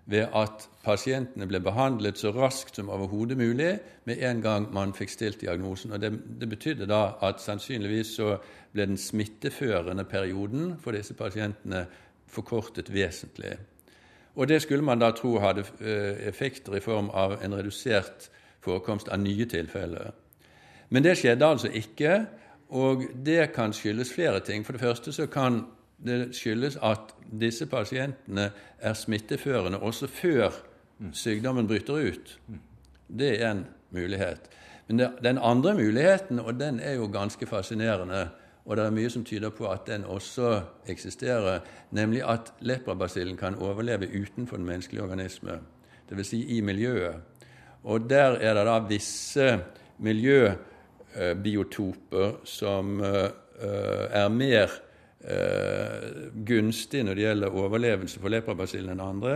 Ved 0.05 0.33
at 0.35 0.65
pasientene 0.83 1.47
ble 1.47 1.61
behandlet 1.63 2.19
så 2.19 2.33
raskt 2.35 2.75
som 2.75 2.89
overhodet 2.91 3.37
mulig 3.39 3.77
med 4.03 4.19
en 4.19 4.41
gang 4.43 4.65
man 4.75 4.91
fikk 4.93 5.13
stilt 5.13 5.41
diagnosen. 5.41 5.93
Og 5.95 6.01
det, 6.03 6.11
det 6.39 6.49
betydde 6.51 6.89
da 6.91 7.13
at 7.23 7.39
sannsynligvis 7.39 8.15
så 8.17 8.33
ble 8.73 8.89
den 8.89 8.99
smitteførende 8.99 10.03
perioden 10.03 10.73
for 10.83 10.91
disse 10.91 11.15
pasientene 11.15 11.85
forkortet 12.27 12.91
vesentlig. 12.93 13.55
Og 14.35 14.47
det 14.49 14.61
skulle 14.61 14.83
man 14.83 14.99
da 14.99 15.11
tro 15.15 15.37
hadde 15.39 15.63
eh, 15.79 16.27
effekter 16.27 16.75
i 16.75 16.83
form 16.83 17.09
av 17.13 17.37
en 17.43 17.55
redusert 17.55 18.29
forekomst 18.63 19.11
av 19.13 19.21
nye 19.21 19.45
tilfeller. 19.45 20.11
Men 20.89 21.03
det 21.03 21.17
skjedde 21.19 21.47
altså 21.47 21.69
ikke, 21.69 22.25
og 22.73 23.05
det 23.25 23.51
kan 23.53 23.73
skyldes 23.73 24.13
flere 24.13 24.39
ting. 24.39 24.65
For 24.65 24.73
det 24.73 24.81
første 24.81 25.13
så 25.13 25.27
kan 25.27 25.63
det 26.05 26.35
skyldes 26.35 26.77
at 26.83 27.13
disse 27.39 27.65
pasientene 27.65 28.51
er 28.79 28.93
smitteførende 28.93 29.79
også 29.79 30.07
før 30.07 30.49
sykdommen 31.13 31.67
bryter 31.67 31.93
ut. 31.93 32.39
Det 33.07 33.41
er 33.41 33.51
en 33.51 33.65
mulighet. 33.91 34.39
Men 34.87 34.99
det, 34.99 35.11
den 35.23 35.37
andre 35.41 35.73
muligheten, 35.73 36.39
og 36.39 36.59
den 36.59 36.79
er 36.79 36.93
jo 36.93 37.09
ganske 37.13 37.45
fascinerende, 37.45 38.29
og 38.65 38.77
det 38.77 38.85
er 38.85 38.91
mye 38.95 39.09
som 39.09 39.25
tyder 39.27 39.49
på 39.49 39.67
at 39.71 39.79
den 39.87 40.03
også 40.03 40.61
eksisterer, 40.87 41.59
nemlig 41.91 42.29
at 42.29 42.53
leprabasillen 42.59 43.37
kan 43.37 43.55
overleve 43.55 44.21
utenfor 44.21 44.57
den 44.57 44.65
menneskelige 44.65 45.03
organisme, 45.03 45.51
dvs. 46.09 46.27
Si 46.27 46.57
i 46.57 46.61
miljøet. 46.61 47.15
Og 47.83 48.09
der 48.09 48.31
er 48.39 48.53
det 48.53 48.65
da 48.65 48.79
visse 48.87 49.59
miljøbiotoper 49.99 52.31
som 52.43 53.03
eh, 53.03 53.29
er 54.09 54.29
mer 54.29 54.67
eh, 55.23 56.31
gunstig 56.47 57.03
når 57.05 57.17
det 57.17 57.27
gjelder 57.27 57.59
overlevelse 57.63 58.21
for 58.21 58.33
leprabasillen 58.33 58.95
enn 58.95 59.03
andre. 59.03 59.35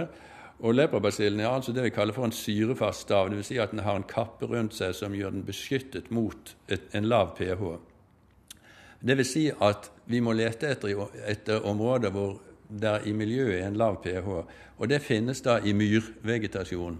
Og 0.65 0.73
Leprabasillen 0.73 1.39
er 1.39 1.51
altså 1.51 1.73
det 1.73 1.83
vi 1.85 1.93
kaller 1.93 2.15
for 2.17 2.25
en 2.25 2.33
syrefast 2.33 3.05
stav. 3.05 3.29
Dvs. 3.29 3.51
Si 3.51 3.59
at 3.61 3.75
den 3.75 3.83
har 3.85 3.99
en 3.99 4.07
kappe 4.09 4.47
rundt 4.49 4.73
seg 4.73 4.95
som 4.97 5.13
gjør 5.13 5.35
den 5.35 5.45
beskyttet 5.45 6.09
mot 6.09 6.55
et, 6.65 6.87
en 6.97 7.05
lav 7.05 7.35
pH. 7.37 7.61
Det 9.05 9.17
vil 9.19 9.27
si 9.29 9.43
at 9.53 9.91
vi 10.09 10.21
må 10.25 10.33
lete 10.33 10.71
etter, 10.73 11.03
etter 11.29 11.65
områder 11.67 12.09
hvor 12.15 12.39
der 12.67 13.05
i 13.05 13.13
miljøet 13.13 13.59
er 13.61 13.67
en 13.67 13.77
lav 13.77 14.01
pH. 14.01 14.31
Og 14.77 14.89
det 14.89 15.03
finnes 15.05 15.43
da 15.45 15.59
i 15.61 15.75
myrvegetasjon. 15.77 16.97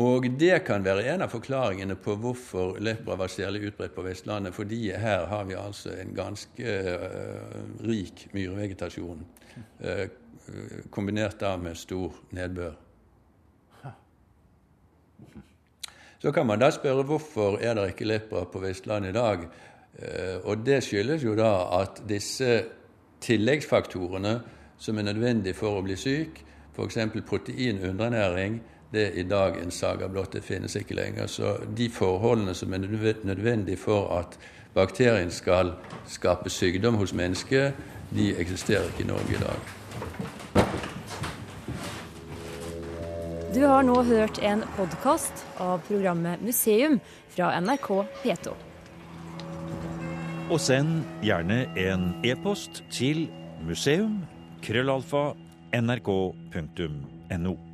Og 0.00 0.24
det 0.40 0.62
kan 0.64 0.84
være 0.84 1.04
en 1.12 1.22
av 1.26 1.28
forklaringene 1.28 1.98
på 2.00 2.14
hvorfor 2.16 2.78
lepra 2.80 3.16
var 3.20 3.28
særlig 3.28 3.66
utbredt 3.68 3.92
på 3.92 4.04
Vestlandet. 4.06 4.54
Fordi 4.56 4.86
her 4.96 5.26
har 5.28 5.44
vi 5.44 5.58
altså 5.58 5.92
en 6.00 6.14
ganske 6.16 6.64
uh, 6.64 7.58
rik 7.84 8.28
myrvegetasjon, 8.32 9.20
uh, 9.84 10.06
kombinert 10.90 11.36
da 11.40 11.56
med 11.60 11.76
stor 11.76 12.16
nedbør. 12.30 12.72
Så 16.22 16.32
kan 16.32 16.46
man 16.46 16.60
da 16.62 16.70
spørre 16.70 17.04
hvorfor 17.04 17.58
er 17.60 17.74
det 17.74 17.90
ikke 17.92 18.08
lepra 18.08 18.46
på 18.48 18.64
Vestlandet 18.64 19.12
i 19.12 19.18
dag. 19.18 19.44
Uh, 19.92 20.38
og 20.48 20.64
det 20.64 20.80
skyldes 20.86 21.24
jo 21.24 21.36
da 21.36 21.52
at 21.82 22.00
disse 22.08 22.62
tilleggsfaktorene 23.20 24.38
som 24.80 24.98
er 24.98 25.10
nødvendige 25.10 25.54
for 25.54 25.76
å 25.76 25.84
bli 25.84 26.00
syk, 26.00 26.40
f.eks. 26.72 26.96
proteinundernæring, 27.28 28.62
det 28.92 29.06
er 29.06 29.10
i 29.20 29.22
dag 29.22 29.62
en 29.62 29.70
saga 29.70 30.08
blott. 30.08 30.32
Det 30.32 30.44
finnes 30.44 30.76
ikke 30.76 30.94
lenger. 30.94 31.26
Så 31.26 31.56
de 31.76 31.90
forholdene 31.90 32.54
som 32.54 32.72
er 32.72 32.78
nødvendige 33.24 33.76
for 33.76 34.18
at 34.18 34.38
bakterien 34.74 35.30
skal 35.30 35.72
skape 36.08 36.50
sykdom 36.50 36.94
hos 36.94 37.14
mennesket, 37.14 37.72
de 38.10 38.36
eksisterer 38.36 38.84
ikke 38.84 39.02
i 39.04 39.06
Norge 39.06 39.32
i 39.32 39.36
dag. 39.40 39.56
Du 43.54 43.66
har 43.66 43.82
nå 43.84 44.02
hørt 44.02 44.38
en 44.42 44.62
podkast 44.76 45.46
av 45.60 45.80
programmet 45.88 46.42
Museum 46.44 47.00
fra 47.34 47.60
NRK 47.60 48.04
P2. 48.22 48.48
Og 50.52 50.60
send 50.60 51.04
gjerne 51.24 51.66
en 51.80 52.14
e-post 52.24 52.84
til 52.92 53.30
museum.krøllalfa.nrk.no. 53.64 55.52
nrk.no. 55.72 57.71